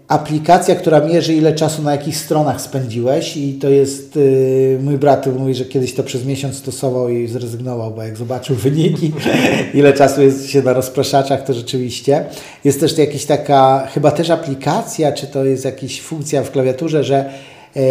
Aplikacja, 0.08 0.74
która 0.74 1.00
mierzy 1.00 1.34
ile 1.34 1.52
czasu 1.52 1.82
na 1.82 1.92
jakich 1.92 2.16
stronach 2.16 2.60
spędziłeś 2.60 3.36
i 3.36 3.52
to 3.52 3.68
jest, 3.68 4.16
yy, 4.16 4.78
mój 4.82 4.98
brat 4.98 5.26
mówi, 5.38 5.54
że 5.54 5.64
kiedyś 5.64 5.94
to 5.94 6.02
przez 6.02 6.24
miesiąc 6.26 6.56
stosował 6.56 7.08
i 7.08 7.26
zrezygnował, 7.26 7.90
bo 7.90 8.02
jak 8.02 8.16
zobaczył 8.16 8.56
wyniki, 8.56 9.12
ile 9.74 9.92
czasu 9.92 10.22
jest 10.22 10.50
się 10.50 10.62
na 10.62 10.72
rozpraszaczach, 10.72 11.44
to 11.44 11.54
rzeczywiście. 11.54 12.24
Jest 12.64 12.80
też 12.80 12.98
jakaś 12.98 13.24
taka, 13.24 13.88
chyba 13.94 14.10
też 14.10 14.30
aplikacja, 14.30 15.12
czy 15.12 15.26
to 15.26 15.44
jest 15.44 15.64
jakaś 15.64 16.00
funkcja 16.00 16.42
w 16.42 16.50
klawiaturze, 16.50 17.04
że 17.04 17.30
yy, 17.74 17.82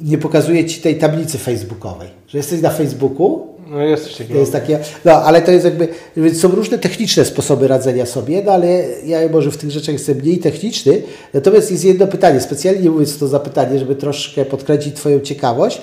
nie 0.00 0.18
pokazuje 0.18 0.64
Ci 0.64 0.80
tej 0.80 0.98
tablicy 0.98 1.38
facebookowej, 1.38 2.08
że 2.28 2.38
jesteś 2.38 2.60
na 2.60 2.70
Facebooku 2.70 3.47
no 3.70 3.82
jest 3.82 4.04
coś 4.04 4.16
takiego. 4.16 4.40
Jest 4.40 4.52
takie, 4.52 4.78
no 5.04 5.12
ale 5.12 5.42
to 5.42 5.50
jest 5.50 5.64
jakby, 5.64 5.88
są 6.34 6.48
różne 6.48 6.78
techniczne 6.78 7.24
sposoby 7.24 7.68
radzenia 7.68 8.06
sobie, 8.06 8.42
no 8.46 8.52
ale 8.52 8.82
ja 9.06 9.28
może 9.32 9.50
w 9.50 9.56
tych 9.56 9.70
rzeczach 9.70 9.92
jestem 9.92 10.16
mniej 10.16 10.38
techniczny. 10.38 11.02
Natomiast 11.34 11.70
jest 11.70 11.84
jedno 11.84 12.06
pytanie, 12.06 12.40
specjalnie 12.40 12.90
mówię 12.90 13.06
to 13.20 13.28
za 13.28 13.40
pytanie, 13.40 13.78
żeby 13.78 13.94
troszkę 13.94 14.44
podkręcić 14.44 14.94
Twoją 14.94 15.20
ciekawość. 15.20 15.82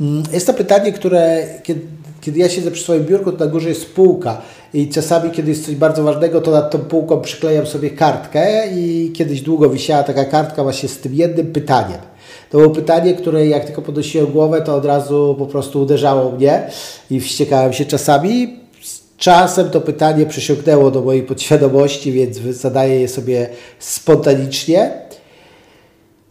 Mm, 0.00 0.22
jest 0.32 0.46
to 0.46 0.54
pytanie, 0.54 0.92
które 0.92 1.46
kiedy, 1.62 1.80
kiedy 2.20 2.38
ja 2.38 2.48
siedzę 2.48 2.70
przy 2.70 2.82
swoim 2.82 3.04
biurku, 3.04 3.32
to 3.32 3.44
na 3.44 3.50
górze 3.50 3.68
jest 3.68 3.86
półka 3.86 4.42
i 4.74 4.88
czasami, 4.88 5.30
kiedy 5.30 5.50
jest 5.50 5.66
coś 5.66 5.74
bardzo 5.74 6.02
ważnego, 6.02 6.40
to 6.40 6.50
nad 6.50 6.70
tą 6.70 6.78
półką 6.78 7.20
przyklejam 7.20 7.66
sobie 7.66 7.90
kartkę 7.90 8.68
i 8.74 9.12
kiedyś 9.14 9.40
długo 9.40 9.70
wisiała 9.70 10.02
taka 10.02 10.24
kartka 10.24 10.62
właśnie 10.62 10.88
z 10.88 10.98
tym 10.98 11.14
jednym 11.14 11.52
pytaniem. 11.52 12.13
To 12.54 12.58
było 12.58 12.74
pytanie, 12.74 13.14
które 13.14 13.46
jak 13.46 13.64
tylko 13.64 13.82
podnosiłem 13.82 14.26
głowę, 14.26 14.62
to 14.62 14.74
od 14.74 14.84
razu 14.84 15.36
po 15.38 15.46
prostu 15.46 15.82
uderzało 15.82 16.32
mnie 16.32 16.62
i 17.10 17.20
wściekałem 17.20 17.72
się 17.72 17.84
czasami. 17.84 18.60
Z 18.82 19.02
czasem 19.16 19.70
to 19.70 19.80
pytanie 19.80 20.26
przesiąknęło 20.26 20.90
do 20.90 21.02
mojej 21.02 21.22
podświadomości, 21.22 22.12
więc 22.12 22.38
zadaję 22.38 23.00
je 23.00 23.08
sobie 23.08 23.48
spontanicznie. 23.78 24.90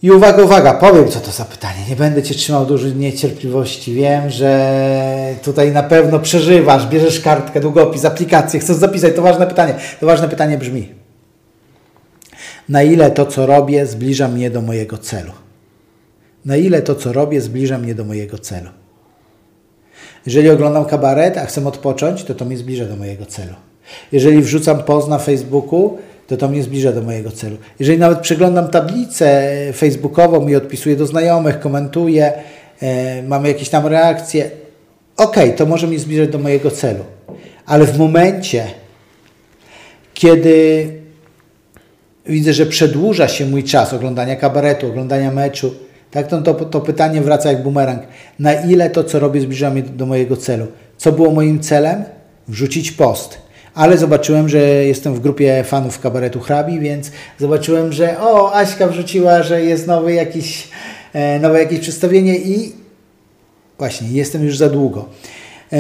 I 0.01 0.12
uwaga, 0.12 0.43
uwaga, 0.43 0.73
powiem 0.73 1.07
co 1.07 1.19
to 1.19 1.31
za 1.31 1.45
pytanie. 1.45 1.79
Nie 1.89 1.95
będę 1.95 2.23
Cię 2.23 2.36
trzymał 2.36 2.65
dużo 2.65 2.88
niecierpliwości. 2.88 3.93
Wiem, 3.93 4.29
że 4.29 5.36
tutaj 5.43 5.71
na 5.71 5.83
pewno 5.83 6.19
przeżywasz, 6.19 6.88
bierzesz 6.88 7.19
kartkę, 7.19 7.59
długopis, 7.59 8.05
aplikację, 8.05 8.59
chcesz 8.59 8.75
zapisać. 8.75 9.15
To 9.15 9.21
ważne 9.21 9.47
pytanie. 9.47 9.75
To 9.99 10.05
ważne 10.05 10.29
pytanie 10.29 10.57
brzmi. 10.57 10.89
Na 12.69 12.83
ile 12.83 13.12
to, 13.12 13.25
co 13.25 13.45
robię, 13.45 13.86
zbliża 13.86 14.27
mnie 14.27 14.49
do 14.49 14.62
mojego 14.62 14.97
celu? 14.97 15.31
Na 16.45 16.58
ile 16.58 16.82
to, 16.82 16.95
co 16.95 17.13
robię, 17.13 17.41
zbliża 17.41 17.77
mnie 17.77 17.95
do 17.95 18.03
mojego 18.03 18.38
celu. 18.38 18.69
Jeżeli 20.25 20.49
oglądam 20.49 20.86
kabaret, 20.86 21.38
a 21.38 21.45
chcę 21.45 21.67
odpocząć, 21.67 22.23
to 22.23 22.36
to 22.36 22.45
mnie 22.45 22.58
zbliża 22.58 22.86
do 22.86 22.95
mojego 22.95 23.25
celu. 23.25 23.53
Jeżeli 24.12 24.41
wrzucam 24.41 24.84
post 24.84 25.08
na 25.08 25.19
Facebooku, 25.19 25.97
to 26.27 26.38
to 26.38 26.47
mnie 26.49 26.63
zbliża 26.63 26.91
do 26.91 27.01
mojego 27.01 27.32
celu. 27.32 27.58
Jeżeli 27.79 27.99
nawet 27.99 28.19
przeglądam 28.19 28.67
tablicę 28.67 29.51
facebookową 29.73 30.47
i 30.47 30.56
odpisuję 30.56 30.95
do 30.95 31.06
znajomych, 31.06 31.60
komentuję, 31.60 32.34
e, 32.82 33.23
mamy 33.23 33.47
jakieś 33.47 33.69
tam 33.69 33.88
reakcje, 33.88 34.51
ok, 35.17 35.36
to 35.58 35.65
może 35.65 35.88
mnie 35.88 35.99
zbliżać 35.99 36.29
do 36.29 36.39
mojego 36.39 36.71
celu. 36.71 37.03
Ale 37.65 37.86
w 37.86 37.97
momencie, 37.97 38.65
kiedy 40.13 40.88
widzę, 42.25 42.53
że 42.53 42.65
przedłuża 42.65 43.27
się 43.27 43.45
mój 43.45 43.63
czas 43.63 43.93
oglądania 43.93 44.36
kabaretu, 44.36 44.88
oglądania 44.88 45.32
meczu, 45.32 45.75
tak, 46.13 46.28
to, 46.28 46.41
to, 46.41 46.54
to 46.54 46.82
pytanie 46.82 47.21
wraca 47.21 47.52
jak 47.52 47.63
bumerang. 47.63 48.02
Na 48.39 48.54
ile 48.54 48.89
to, 48.89 49.04
co 49.04 49.19
robię, 49.19 49.41
zbliża 49.41 49.69
mnie 49.69 49.84
do 49.84 50.06
mojego 50.06 50.38
celu? 50.38 50.67
Co 50.97 51.12
było 51.12 51.32
moim 51.32 51.60
celem? 51.60 52.04
Wrzucić 52.47 52.91
post. 52.91 53.38
Ale 53.73 53.97
zobaczyłem, 53.97 54.49
że 54.49 54.60
jestem 54.60 55.15
w 55.15 55.19
grupie 55.19 55.63
fanów 55.63 55.99
kabaretu 55.99 56.39
hrabi, 56.39 56.80
więc 56.80 57.12
zobaczyłem, 57.39 57.93
że 57.93 58.19
o, 58.21 58.54
Aśka 58.56 58.88
wrzuciła, 58.88 59.43
że 59.43 59.62
jest 59.62 59.88
nowy 59.88 60.13
jakiś, 60.13 60.67
e, 61.13 61.39
nowe 61.39 61.60
jakieś 61.60 61.80
przedstawienie 61.80 62.38
i 62.38 62.71
właśnie, 63.78 64.08
jestem 64.12 64.43
już 64.43 64.58
za 64.58 64.69
długo. 64.69 65.06
E, 65.73 65.78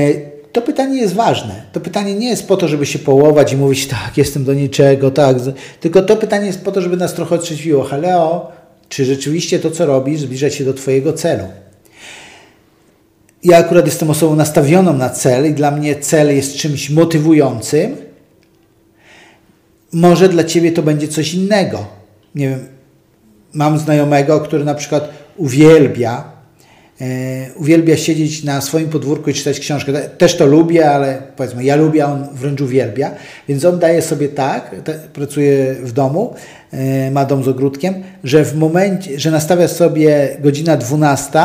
to 0.51 0.61
pytanie 0.61 1.01
jest 1.01 1.13
ważne. 1.13 1.61
To 1.71 1.79
pytanie 1.79 2.13
nie 2.15 2.29
jest 2.29 2.47
po 2.47 2.57
to, 2.57 2.67
żeby 2.67 2.85
się 2.85 2.99
połować 2.99 3.53
i 3.53 3.57
mówić, 3.57 3.87
tak, 3.87 4.17
jestem 4.17 4.43
do 4.43 4.53
niczego, 4.53 5.11
tak. 5.11 5.37
Tylko 5.79 6.01
to 6.01 6.15
pytanie 6.15 6.45
jest 6.45 6.63
po 6.63 6.71
to, 6.71 6.81
żeby 6.81 6.97
nas 6.97 7.13
trochę 7.13 7.35
otrzeźwiło. 7.35 7.83
Haleo, 7.83 8.51
czy 8.89 9.05
rzeczywiście 9.05 9.59
to, 9.59 9.71
co 9.71 9.85
robisz, 9.85 10.19
zbliża 10.19 10.49
się 10.49 10.65
do 10.65 10.73
Twojego 10.73 11.13
celu. 11.13 11.43
Ja 13.43 13.57
akurat 13.57 13.85
jestem 13.85 14.09
osobą 14.09 14.35
nastawioną 14.35 14.93
na 14.93 15.09
cel 15.09 15.49
i 15.49 15.53
dla 15.53 15.71
mnie 15.71 15.95
cel 15.95 16.35
jest 16.35 16.55
czymś 16.55 16.89
motywującym. 16.89 17.95
Może 19.93 20.29
dla 20.29 20.43
Ciebie 20.43 20.71
to 20.71 20.83
będzie 20.83 21.07
coś 21.07 21.33
innego. 21.33 21.85
Nie 22.35 22.49
wiem, 22.49 22.67
mam 23.53 23.79
znajomego, 23.79 24.39
który 24.39 24.65
na 24.65 24.75
przykład 24.75 25.09
uwielbia 25.37 26.32
uwielbia 27.55 27.97
siedzieć 27.97 28.43
na 28.43 28.61
swoim 28.61 28.89
podwórku 28.89 29.29
i 29.29 29.33
czytać 29.33 29.59
książkę. 29.59 29.93
Też 30.17 30.37
to 30.37 30.45
lubię, 30.45 30.89
ale 30.89 31.21
powiedzmy, 31.35 31.63
ja 31.63 31.75
lubię, 31.75 32.05
on 32.05 32.27
wręcz 32.33 32.61
uwielbia. 32.61 33.11
Więc 33.47 33.65
on 33.65 33.79
daje 33.79 34.01
sobie 34.01 34.29
tak, 34.29 34.75
pracuje 35.13 35.75
w 35.83 35.91
domu, 35.91 36.33
e, 36.71 37.11
ma 37.11 37.25
dom 37.25 37.43
z 37.43 37.47
ogródkiem, 37.47 37.93
że 38.23 38.45
w 38.45 38.55
momencie, 38.55 39.19
że 39.19 39.31
nastawia 39.31 39.67
sobie 39.67 40.37
godzina 40.39 40.77
12 40.77 41.39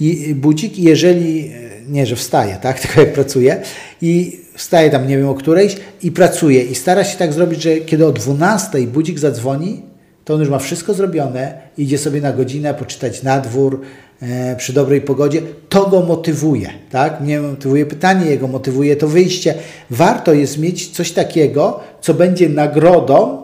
i 0.00 0.34
budzik 0.34 0.78
i 0.78 0.82
jeżeli, 0.82 1.46
e, 1.46 1.52
nie, 1.88 2.06
że 2.06 2.16
wstaje, 2.16 2.56
tak, 2.62 2.80
tylko 2.80 3.00
jak 3.00 3.12
pracuje 3.12 3.60
i 4.02 4.40
wstaje 4.54 4.90
tam, 4.90 5.08
nie 5.08 5.18
wiem 5.18 5.28
o 5.28 5.34
którejś 5.34 5.76
i 6.02 6.12
pracuje 6.12 6.62
i 6.62 6.74
stara 6.74 7.04
się 7.04 7.18
tak 7.18 7.32
zrobić, 7.32 7.62
że 7.62 7.76
kiedy 7.76 8.06
o 8.06 8.12
12 8.12 8.78
budzik 8.78 9.18
zadzwoni, 9.18 9.91
to 10.24 10.34
on 10.34 10.40
już 10.40 10.48
ma 10.48 10.58
wszystko 10.58 10.94
zrobione, 10.94 11.54
idzie 11.78 11.98
sobie 11.98 12.20
na 12.20 12.32
godzinę 12.32 12.74
poczytać 12.74 13.22
na 13.22 13.40
dwór, 13.40 13.80
E, 14.22 14.56
przy 14.56 14.72
dobrej 14.72 15.00
pogodzie, 15.00 15.42
to 15.68 15.86
go 15.86 16.00
motywuje. 16.00 16.70
Tak? 16.90 17.20
Mnie 17.20 17.40
motywuje 17.40 17.86
pytanie, 17.86 18.26
jego 18.26 18.48
motywuje 18.48 18.96
to 18.96 19.08
wyjście. 19.08 19.54
Warto 19.90 20.32
jest 20.32 20.58
mieć 20.58 20.88
coś 20.88 21.12
takiego, 21.12 21.80
co 22.00 22.14
będzie 22.14 22.48
nagrodą 22.48 23.42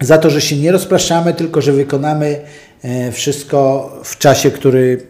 za 0.00 0.18
to, 0.18 0.30
że 0.30 0.40
się 0.40 0.56
nie 0.56 0.72
rozpraszamy, 0.72 1.34
tylko 1.34 1.60
że 1.60 1.72
wykonamy 1.72 2.40
e, 2.82 3.12
wszystko 3.12 3.90
w 4.04 4.18
czasie, 4.18 4.50
który. 4.50 5.02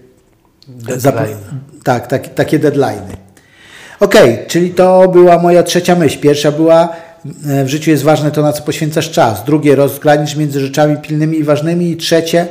Deadline. 0.69 1.37
Tak, 1.85 2.07
tak, 2.07 2.35
takie 2.35 2.59
deadlines. 2.59 3.13
Ok, 4.01 4.15
czyli 4.47 4.71
to 4.71 5.09
była 5.09 5.39
moja 5.39 5.63
trzecia 5.63 5.95
myśl. 5.95 6.21
Pierwsza 6.21 6.53
była, 6.53 6.97
w 7.65 7.69
życiu 7.69 7.91
jest 7.91 8.03
ważne 8.03 8.31
to, 8.31 8.43
na 8.43 8.53
co 8.53 8.63
poświęcasz 8.63 9.11
czas. 9.11 9.45
Drugie, 9.45 9.75
rozgranicz 9.75 10.37
między 10.37 10.61
rzeczami 10.61 10.97
pilnymi 10.97 11.39
i 11.39 11.45
ważnymi. 11.45 11.91
I 11.91 11.97
trzecie, 11.97 12.47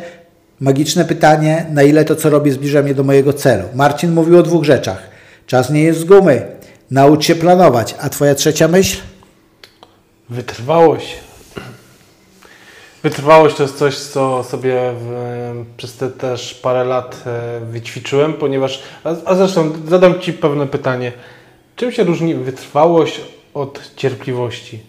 Magiczne 0.60 1.06
pytanie, 1.06 1.66
na 1.72 1.84
ile 1.84 2.06
to, 2.06 2.16
co 2.16 2.30
robię, 2.30 2.52
zbliża 2.52 2.82
mnie 2.82 2.94
do 2.94 3.04
mojego 3.04 3.34
celu. 3.34 3.64
Marcin 3.74 4.12
mówił 4.12 4.38
o 4.40 4.44
dwóch 4.44 4.64
rzeczach. 4.64 5.10
Czas 5.48 5.70
nie 5.70 5.84
jest 5.84 6.00
z 6.00 6.04
gumy. 6.04 6.46
Naucz 6.92 7.26
się 7.26 7.36
planować. 7.36 7.96
A 8.00 8.10
twoja 8.10 8.36
trzecia 8.36 8.68
myśl? 8.68 8.98
Wytrwałość. 10.30 11.16
Wytrwałość 13.04 13.56
to 13.56 13.64
jest 13.64 13.78
coś, 13.78 13.98
co 13.98 14.44
sobie 14.44 14.76
w, 15.00 15.66
przez 15.78 15.94
te 15.94 16.10
też 16.10 16.54
parę 16.54 16.84
lat 16.84 17.24
e, 17.26 17.60
wyćwiczyłem, 17.66 18.34
ponieważ, 18.34 18.84
a, 19.04 19.16
a 19.26 19.36
zresztą 19.36 19.72
zadam 19.88 20.20
Ci 20.20 20.34
pewne 20.34 20.68
pytanie. 20.68 21.12
Czym 21.76 21.92
się 21.92 22.04
różni 22.04 22.36
wytrwałość 22.36 23.22
od 23.58 23.96
cierpliwości? 23.96 24.80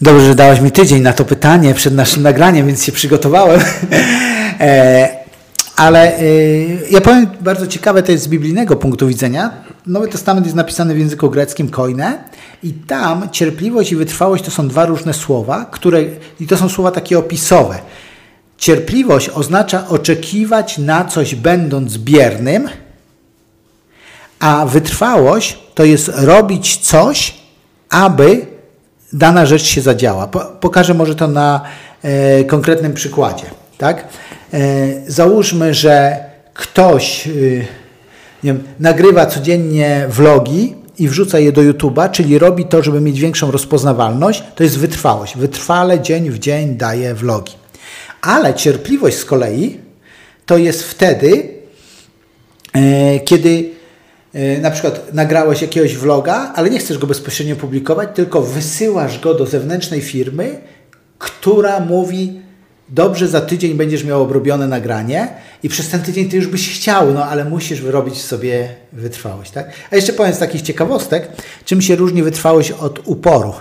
Dobrze, 0.00 0.26
że 0.26 0.34
dałeś 0.34 0.60
mi 0.60 0.72
tydzień 0.72 1.02
na 1.02 1.12
to 1.12 1.24
pytanie 1.24 1.74
przed 1.74 1.94
naszym 1.94 2.22
nagraniem, 2.22 2.66
więc 2.66 2.84
się 2.84 2.92
przygotowałem. 2.92 3.60
e, 4.60 5.08
ale 5.76 6.18
e, 6.18 6.22
ja 6.90 7.00
powiem 7.00 7.26
bardzo 7.40 7.66
ciekawe, 7.66 8.02
to 8.02 8.12
jest 8.12 8.24
z 8.24 8.28
biblijnego 8.28 8.76
punktu 8.76 9.06
widzenia. 9.06 9.50
Nowy 9.86 10.08
Testament 10.08 10.46
jest 10.46 10.56
napisany 10.56 10.94
w 10.94 10.98
języku 10.98 11.30
greckim 11.30 11.68
koine 11.68 12.24
i 12.62 12.72
tam 12.72 13.30
cierpliwość 13.30 13.92
i 13.92 13.96
wytrwałość 13.96 14.44
to 14.44 14.50
są 14.50 14.68
dwa 14.68 14.86
różne 14.86 15.14
słowa, 15.14 15.64
które, 15.64 16.02
i 16.40 16.46
to 16.46 16.56
są 16.56 16.68
słowa 16.68 16.90
takie 16.90 17.18
opisowe. 17.18 17.78
Cierpliwość 18.58 19.28
oznacza 19.28 19.88
oczekiwać 19.88 20.78
na 20.78 21.04
coś 21.04 21.34
będąc 21.34 21.98
biernym, 21.98 22.68
a 24.40 24.66
wytrwałość 24.66 25.58
to 25.80 25.84
jest 25.84 26.10
robić 26.14 26.76
coś, 26.76 27.34
aby 27.90 28.46
dana 29.12 29.46
rzecz 29.46 29.62
się 29.62 29.80
zadziała. 29.80 30.26
Pokażę 30.60 30.94
może 30.94 31.14
to 31.14 31.28
na 31.28 31.60
e, 32.02 32.44
konkretnym 32.44 32.94
przykładzie. 32.94 33.44
Tak? 33.78 34.08
E, 34.52 34.58
załóżmy, 35.06 35.74
że 35.74 36.24
ktoś 36.54 37.26
e, 37.26 37.30
wiem, 38.42 38.62
nagrywa 38.80 39.26
codziennie 39.26 40.06
vlogi 40.08 40.74
i 40.98 41.08
wrzuca 41.08 41.38
je 41.38 41.52
do 41.52 41.60
YouTube'a, 41.62 42.10
czyli 42.10 42.38
robi 42.38 42.64
to, 42.64 42.82
żeby 42.82 43.00
mieć 43.00 43.20
większą 43.20 43.50
rozpoznawalność, 43.50 44.42
to 44.54 44.62
jest 44.62 44.78
wytrwałość. 44.78 45.36
Wytrwale 45.36 46.00
dzień 46.00 46.30
w 46.30 46.38
dzień 46.38 46.76
daje 46.76 47.14
vlogi. 47.14 47.52
Ale 48.22 48.54
cierpliwość 48.54 49.16
z 49.16 49.24
kolei 49.24 49.78
to 50.46 50.58
jest 50.58 50.82
wtedy, 50.82 51.48
e, 52.74 53.20
kiedy 53.20 53.79
na 54.60 54.70
przykład 54.70 55.14
nagrałeś 55.14 55.62
jakiegoś 55.62 55.96
vloga, 55.96 56.52
ale 56.56 56.70
nie 56.70 56.78
chcesz 56.78 56.98
go 56.98 57.06
bezpośrednio 57.06 57.56
publikować, 57.56 58.08
tylko 58.14 58.42
wysyłasz 58.42 59.20
go 59.20 59.34
do 59.34 59.46
zewnętrznej 59.46 60.00
firmy, 60.00 60.60
która 61.18 61.80
mówi, 61.80 62.40
dobrze, 62.88 63.28
za 63.28 63.40
tydzień 63.40 63.74
będziesz 63.74 64.04
miał 64.04 64.22
obrobione 64.22 64.68
nagranie 64.68 65.28
i 65.62 65.68
przez 65.68 65.88
ten 65.88 66.02
tydzień 66.02 66.28
ty 66.28 66.36
już 66.36 66.46
byś 66.46 66.74
chciał, 66.74 67.12
no 67.14 67.24
ale 67.24 67.44
musisz 67.44 67.80
wyrobić 67.80 68.22
sobie 68.22 68.68
wytrwałość. 68.92 69.50
Tak? 69.50 69.70
A 69.90 69.96
jeszcze 69.96 70.12
powiem 70.12 70.34
z 70.34 70.38
takich 70.38 70.62
ciekawostek, 70.62 71.28
czym 71.64 71.82
się 71.82 71.96
różni 71.96 72.22
wytrwałość 72.22 72.70
od 72.70 73.00
uporu. 73.04 73.52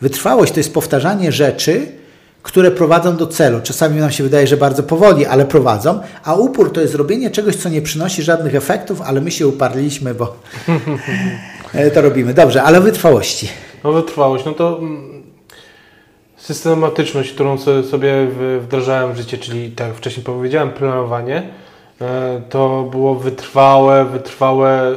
Wytrwałość 0.00 0.52
to 0.52 0.60
jest 0.60 0.74
powtarzanie 0.74 1.32
rzeczy, 1.32 1.86
które 2.44 2.70
prowadzą 2.70 3.16
do 3.16 3.26
celu. 3.26 3.60
Czasami 3.62 4.00
nam 4.00 4.10
się 4.10 4.24
wydaje, 4.24 4.46
że 4.46 4.56
bardzo 4.56 4.82
powoli, 4.82 5.26
ale 5.26 5.46
prowadzą, 5.46 6.00
a 6.24 6.34
upór 6.34 6.72
to 6.72 6.80
jest 6.80 6.94
robienie 6.94 7.30
czegoś, 7.30 7.56
co 7.56 7.68
nie 7.68 7.82
przynosi 7.82 8.22
żadnych 8.22 8.54
efektów, 8.54 9.02
ale 9.02 9.20
my 9.20 9.30
się 9.30 9.46
uparliśmy, 9.46 10.14
bo 10.14 10.36
to 11.94 12.02
robimy. 12.02 12.34
Dobrze, 12.34 12.62
ale 12.62 12.80
wytrwałości. 12.80 13.48
No 13.84 13.92
wytrwałość, 13.92 14.44
no 14.44 14.52
to 14.52 14.80
systematyczność, 16.36 17.32
którą 17.32 17.58
sobie 17.58 18.28
wdrażałem 18.60 19.12
w 19.12 19.16
życie, 19.16 19.38
czyli 19.38 19.70
tak 19.70 19.88
jak 19.88 19.96
wcześniej 19.96 20.24
powiedziałem, 20.24 20.70
planowanie, 20.70 21.42
e, 22.00 22.42
to 22.50 22.88
było 22.90 23.14
wytrwałe, 23.14 24.04
wytrwałe 24.04 24.92
y, 24.92 24.96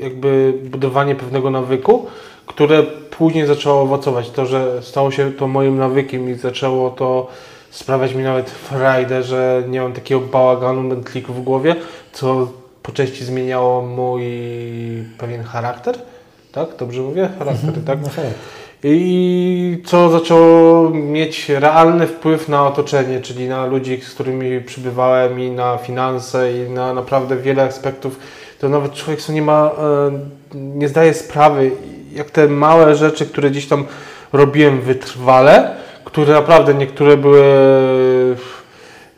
jakby 0.00 0.54
budowanie 0.64 1.14
pewnego 1.14 1.50
nawyku, 1.50 2.06
które 2.46 2.82
później 3.10 3.46
zaczęło 3.46 3.82
owocować. 3.82 4.30
To, 4.30 4.46
że 4.46 4.82
stało 4.82 5.10
się 5.10 5.32
to 5.32 5.48
moim 5.48 5.78
nawykiem 5.78 6.30
i 6.30 6.34
zaczęło 6.34 6.90
to 6.90 7.26
sprawiać 7.70 8.14
mi 8.14 8.22
nawet 8.22 8.50
frajdę, 8.50 9.22
że 9.22 9.62
nie 9.68 9.80
mam 9.80 9.92
takiego 9.92 10.20
bałaganu, 10.20 10.82
mętliku 10.82 11.32
w 11.32 11.42
głowie, 11.42 11.76
co 12.12 12.48
po 12.82 12.92
części 12.92 13.24
zmieniało 13.24 13.82
mój 13.82 14.22
pewien 15.18 15.42
charakter. 15.42 15.98
Tak? 16.52 16.68
Dobrze 16.78 17.02
mówię? 17.02 17.28
Charakter, 17.38 17.68
mhm, 17.68 17.86
tak? 17.86 17.98
No, 18.02 18.08
I 18.82 19.82
co 19.84 20.10
zaczęło 20.10 20.90
mieć 20.90 21.48
realny 21.48 22.06
wpływ 22.06 22.48
na 22.48 22.66
otoczenie, 22.66 23.20
czyli 23.20 23.48
na 23.48 23.66
ludzi, 23.66 24.00
z 24.00 24.14
którymi 24.14 24.60
przybywałem 24.60 25.40
i 25.40 25.50
na 25.50 25.78
finanse 25.78 26.52
i 26.52 26.70
na 26.70 26.94
naprawdę 26.94 27.36
wiele 27.36 27.62
aspektów. 27.62 28.18
To 28.60 28.68
nawet 28.68 28.92
człowiek, 28.92 29.22
co 29.22 29.32
nie 29.32 29.42
ma, 29.42 29.70
e, 29.78 30.10
nie 30.54 30.88
zdaje 30.88 31.14
sprawy, 31.14 31.70
jak 32.12 32.30
te 32.30 32.48
małe 32.48 32.94
rzeczy, 32.94 33.26
które 33.26 33.50
gdzieś 33.50 33.68
tam 33.68 33.84
robiłem 34.32 34.80
wytrwale, 34.80 35.76
które 36.04 36.32
naprawdę 36.32 36.74
niektóre 36.74 37.16
były 37.16 37.42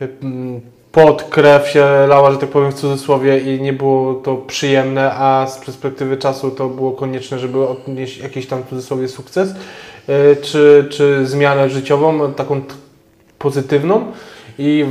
mm, 0.00 0.60
pod 0.92 1.22
krew 1.22 1.68
się 1.68 1.86
lała, 2.08 2.30
że 2.30 2.38
tak 2.38 2.48
powiem 2.48 2.72
w 2.72 2.74
cudzysłowie 2.74 3.38
i 3.38 3.60
nie 3.60 3.72
było 3.72 4.14
to 4.14 4.36
przyjemne, 4.36 5.12
a 5.14 5.46
z 5.46 5.64
perspektywy 5.64 6.16
czasu 6.16 6.50
to 6.50 6.68
było 6.68 6.92
konieczne, 6.92 7.38
żeby 7.38 7.68
odnieść 7.68 8.18
jakiś 8.18 8.46
tam 8.46 8.62
w 8.62 8.68
cudzysłowie 8.68 9.08
sukces, 9.08 9.54
e, 10.08 10.36
czy, 10.36 10.86
czy 10.90 11.26
zmianę 11.26 11.70
życiową, 11.70 12.32
taką 12.32 12.60
pozytywną. 13.38 14.04
I 14.58 14.84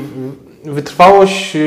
wytrwałość 0.64 1.56
e, 1.56 1.60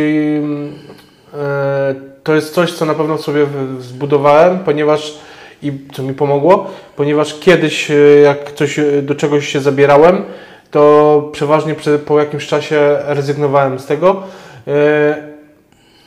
to 2.23 2.35
jest 2.35 2.55
coś, 2.55 2.73
co 2.73 2.85
na 2.85 2.95
pewno 2.95 3.19
sobie 3.19 3.47
zbudowałem, 3.81 4.59
ponieważ 4.59 5.19
i 5.65 5.73
co 5.93 6.03
mi 6.03 6.15
pomogło, 6.15 6.71
ponieważ 6.97 7.41
kiedyś 7.41 7.91
e, 7.91 7.95
jak 8.21 8.53
coś, 8.53 8.81
do 9.03 9.15
czegoś 9.15 9.49
się 9.49 9.61
zabierałem, 9.61 10.23
to 10.71 11.29
przeważnie 11.33 11.75
po 12.07 12.21
jakimś 12.21 12.47
czasie 12.47 12.97
rezygnowałem 13.07 13.79
z 13.79 13.87
tego. 13.87 14.23
E, 14.69 15.35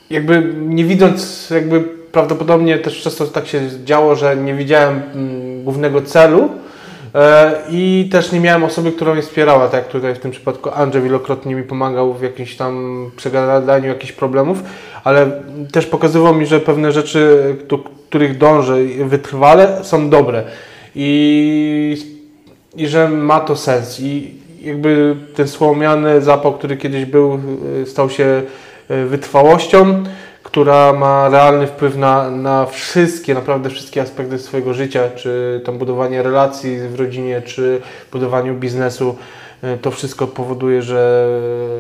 jakby 0.10 0.54
nie 0.58 0.84
widząc, 0.84 1.50
jakby 1.50 1.82
prawdopodobnie 2.12 2.78
też 2.78 3.02
często 3.02 3.26
tak 3.26 3.48
się 3.48 3.62
działo, 3.86 4.15
że 4.15 4.38
nie 4.38 4.54
widziałem 4.54 5.02
mm, 5.13 5.63
głównego 5.63 6.02
celu 6.02 6.50
e, 7.15 7.54
i 7.70 8.10
też 8.12 8.32
nie 8.32 8.39
miałem 8.39 8.63
osoby, 8.63 8.91
która 8.91 9.13
mnie 9.13 9.22
wspierała, 9.22 9.67
tak 9.67 9.84
jak 9.84 9.88
tutaj 9.88 10.15
w 10.15 10.20
tym 10.20 10.32
przypadku 10.32 10.70
Andrzej 10.74 11.02
wielokrotnie 11.02 11.56
mi 11.56 11.63
pomagał 11.63 12.13
w 12.13 12.22
jakimś 12.22 12.56
tam 12.56 13.12
przegadaniu 13.15 13.88
jakichś 13.88 14.12
problemów, 14.12 14.63
ale 15.08 15.32
też 15.72 15.86
pokazywał 15.86 16.36
mi, 16.36 16.46
że 16.46 16.60
pewne 16.60 16.91
rzeczy, 16.91 17.56
do 17.67 17.78
których 17.78 18.38
dążę 18.38 18.76
wytrwale 19.06 19.84
są 19.84 20.10
dobre 20.10 20.43
i, 20.96 21.98
i 22.76 22.88
że 22.88 23.10
ma 23.10 23.39
to 23.39 23.56
sens 23.56 24.00
i 24.00 24.32
jakby 24.62 25.15
ten 25.36 25.48
słomiany 25.48 26.22
zapał, 26.22 26.54
który 26.54 26.78
kiedyś 26.78 27.06
był, 27.06 27.39
e, 27.82 27.86
stał 27.86 28.10
się 28.10 28.43
e, 28.89 29.06
wytrwałością, 29.06 30.04
która 30.43 30.93
ma 30.93 31.30
realny 31.30 31.67
wpływ 31.67 31.98
na, 31.98 32.32
na 32.32 32.65
wszystkie, 32.65 33.34
naprawdę 33.34 33.70
wszystkie 33.70 34.02
aspekty 34.02 34.39
swojego 34.39 34.74
życia, 34.74 35.10
czy 35.15 35.62
tam 35.65 35.78
budowanie 35.78 36.24
relacji 36.24 36.80
w 36.80 37.00
rodzinie, 37.00 37.41
czy 37.41 37.82
budowaniu 38.12 38.56
biznesu. 38.56 39.15
E, 39.62 39.78
to 39.78 39.91
wszystko 39.91 40.28
powoduje, 40.28 40.82
że 40.82 41.28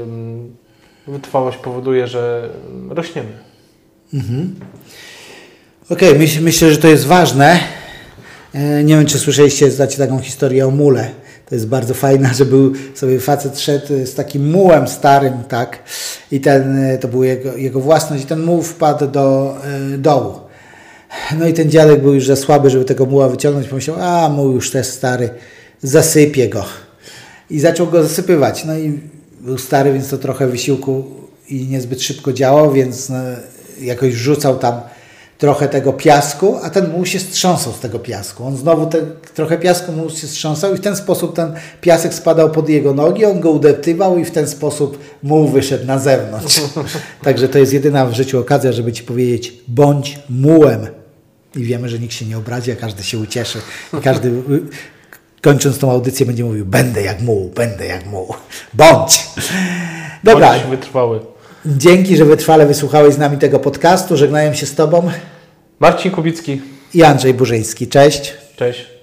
mm, 0.03 0.66
wytrwałość 1.07 1.57
powoduje, 1.57 2.07
że 2.07 2.49
rośniemy. 2.89 3.29
Mhm. 4.13 4.55
Okej, 5.89 6.09
okay, 6.09 6.19
myśl, 6.19 6.41
myślę, 6.41 6.71
że 6.71 6.77
to 6.77 6.87
jest 6.87 7.05
ważne. 7.05 7.59
Nie 8.83 8.95
wiem, 8.95 9.05
czy 9.05 9.19
słyszeliście, 9.19 9.71
znacie 9.71 9.97
taką 9.97 10.19
historię 10.19 10.67
o 10.67 10.71
mule 10.71 11.11
to 11.49 11.55
jest 11.55 11.67
bardzo 11.67 11.93
fajne, 11.93 12.33
że 12.37 12.45
był 12.45 12.73
sobie 12.95 13.19
facet 13.19 13.59
szedł 13.59 14.05
z 14.05 14.13
takim 14.13 14.49
mułem 14.49 14.87
starym, 14.87 15.43
tak, 15.47 15.79
i 16.31 16.41
ten, 16.41 16.79
to 17.01 17.07
był 17.07 17.23
jego, 17.23 17.57
jego 17.57 17.79
własność, 17.79 18.23
i 18.23 18.27
ten 18.27 18.43
muł 18.43 18.61
wpadł 18.61 19.07
do 19.07 19.57
y, 19.93 19.97
dołu. 19.97 20.33
No 21.39 21.47
i 21.47 21.53
ten 21.53 21.69
dziadek 21.69 22.01
był 22.01 22.13
już 22.13 22.27
za 22.27 22.35
słaby, 22.35 22.69
żeby 22.69 22.85
tego 22.85 23.05
muła 23.05 23.29
wyciągnąć, 23.29 23.67
pomyślał, 23.67 23.97
a 24.01 24.29
muł 24.29 24.51
już 24.51 24.71
też 24.71 24.87
stary, 24.87 25.29
zasypię 25.81 26.49
go. 26.49 26.65
I 27.49 27.59
zaczął 27.59 27.87
go 27.87 28.03
zasypywać. 28.03 28.65
No 28.65 28.77
i 28.77 28.99
był 29.47 29.57
stary, 29.57 29.93
więc 29.93 30.09
to 30.09 30.17
trochę 30.17 30.47
wysiłku 30.47 31.05
i 31.49 31.67
niezbyt 31.67 32.01
szybko 32.01 32.33
działał, 32.33 32.71
więc 32.71 33.09
no, 33.09 33.15
jakoś 33.81 34.13
rzucał 34.13 34.57
tam 34.57 34.81
trochę 35.37 35.67
tego 35.67 35.93
piasku, 35.93 36.59
a 36.63 36.69
ten 36.69 36.91
muł 36.91 37.05
się 37.05 37.19
strząsał 37.19 37.73
z 37.73 37.79
tego 37.79 37.99
piasku. 37.99 38.45
On 38.45 38.57
znowu 38.57 38.85
te, 38.85 38.97
trochę 39.35 39.57
piasku 39.57 39.91
mu 39.91 40.09
się 40.09 40.27
strząsał 40.27 40.73
i 40.73 40.77
w 40.77 40.81
ten 40.81 40.95
sposób 40.95 41.35
ten 41.35 41.53
piasek 41.81 42.13
spadał 42.13 42.51
pod 42.51 42.69
jego 42.69 42.93
nogi, 42.93 43.25
on 43.25 43.39
go 43.39 43.51
udeptywał 43.51 44.17
i 44.17 44.25
w 44.25 44.31
ten 44.31 44.47
sposób 44.47 44.99
muł 45.23 45.47
wyszedł 45.47 45.85
na 45.85 45.99
zewnątrz. 45.99 46.61
Także 47.23 47.49
to 47.49 47.59
jest 47.59 47.73
jedyna 47.73 48.05
w 48.05 48.13
życiu 48.13 48.39
okazja, 48.39 48.71
żeby 48.71 48.91
Ci 48.93 49.03
powiedzieć, 49.03 49.53
bądź 49.67 50.19
mułem. 50.29 50.87
I 51.55 51.63
wiemy, 51.63 51.89
że 51.89 51.99
nikt 51.99 52.13
się 52.13 52.25
nie 52.25 52.37
obrazi, 52.37 52.71
a 52.71 52.75
każdy 52.75 53.03
się 53.03 53.19
ucieszy. 53.19 53.59
I 53.99 54.01
każdy 54.01 54.31
kończąc 55.41 55.79
tą 55.79 55.91
audycję 55.91 56.25
będzie 56.25 56.43
mówił, 56.43 56.65
będę 56.65 57.01
jak 57.01 57.21
muł, 57.21 57.49
będę 57.55 57.85
jak 57.85 58.05
muł. 58.05 58.33
Bądź! 58.73 59.27
Dobra. 60.23 60.51
Bądź 60.51 60.63
wytrwały. 60.63 61.19
Dzięki, 61.65 62.17
że 62.17 62.25
wytrwale 62.25 62.65
wysłuchałeś 62.65 63.13
z 63.13 63.17
nami 63.17 63.37
tego 63.37 63.59
podcastu. 63.59 64.17
Żegnają 64.17 64.53
się 64.53 64.65
z 64.65 64.75
Tobą 64.75 65.11
Marcin 65.79 66.11
Kubicki 66.11 66.61
i 66.93 67.03
Andrzej 67.03 67.33
Burzyński. 67.33 67.87
Cześć. 67.87 68.33
Cześć. 68.55 68.96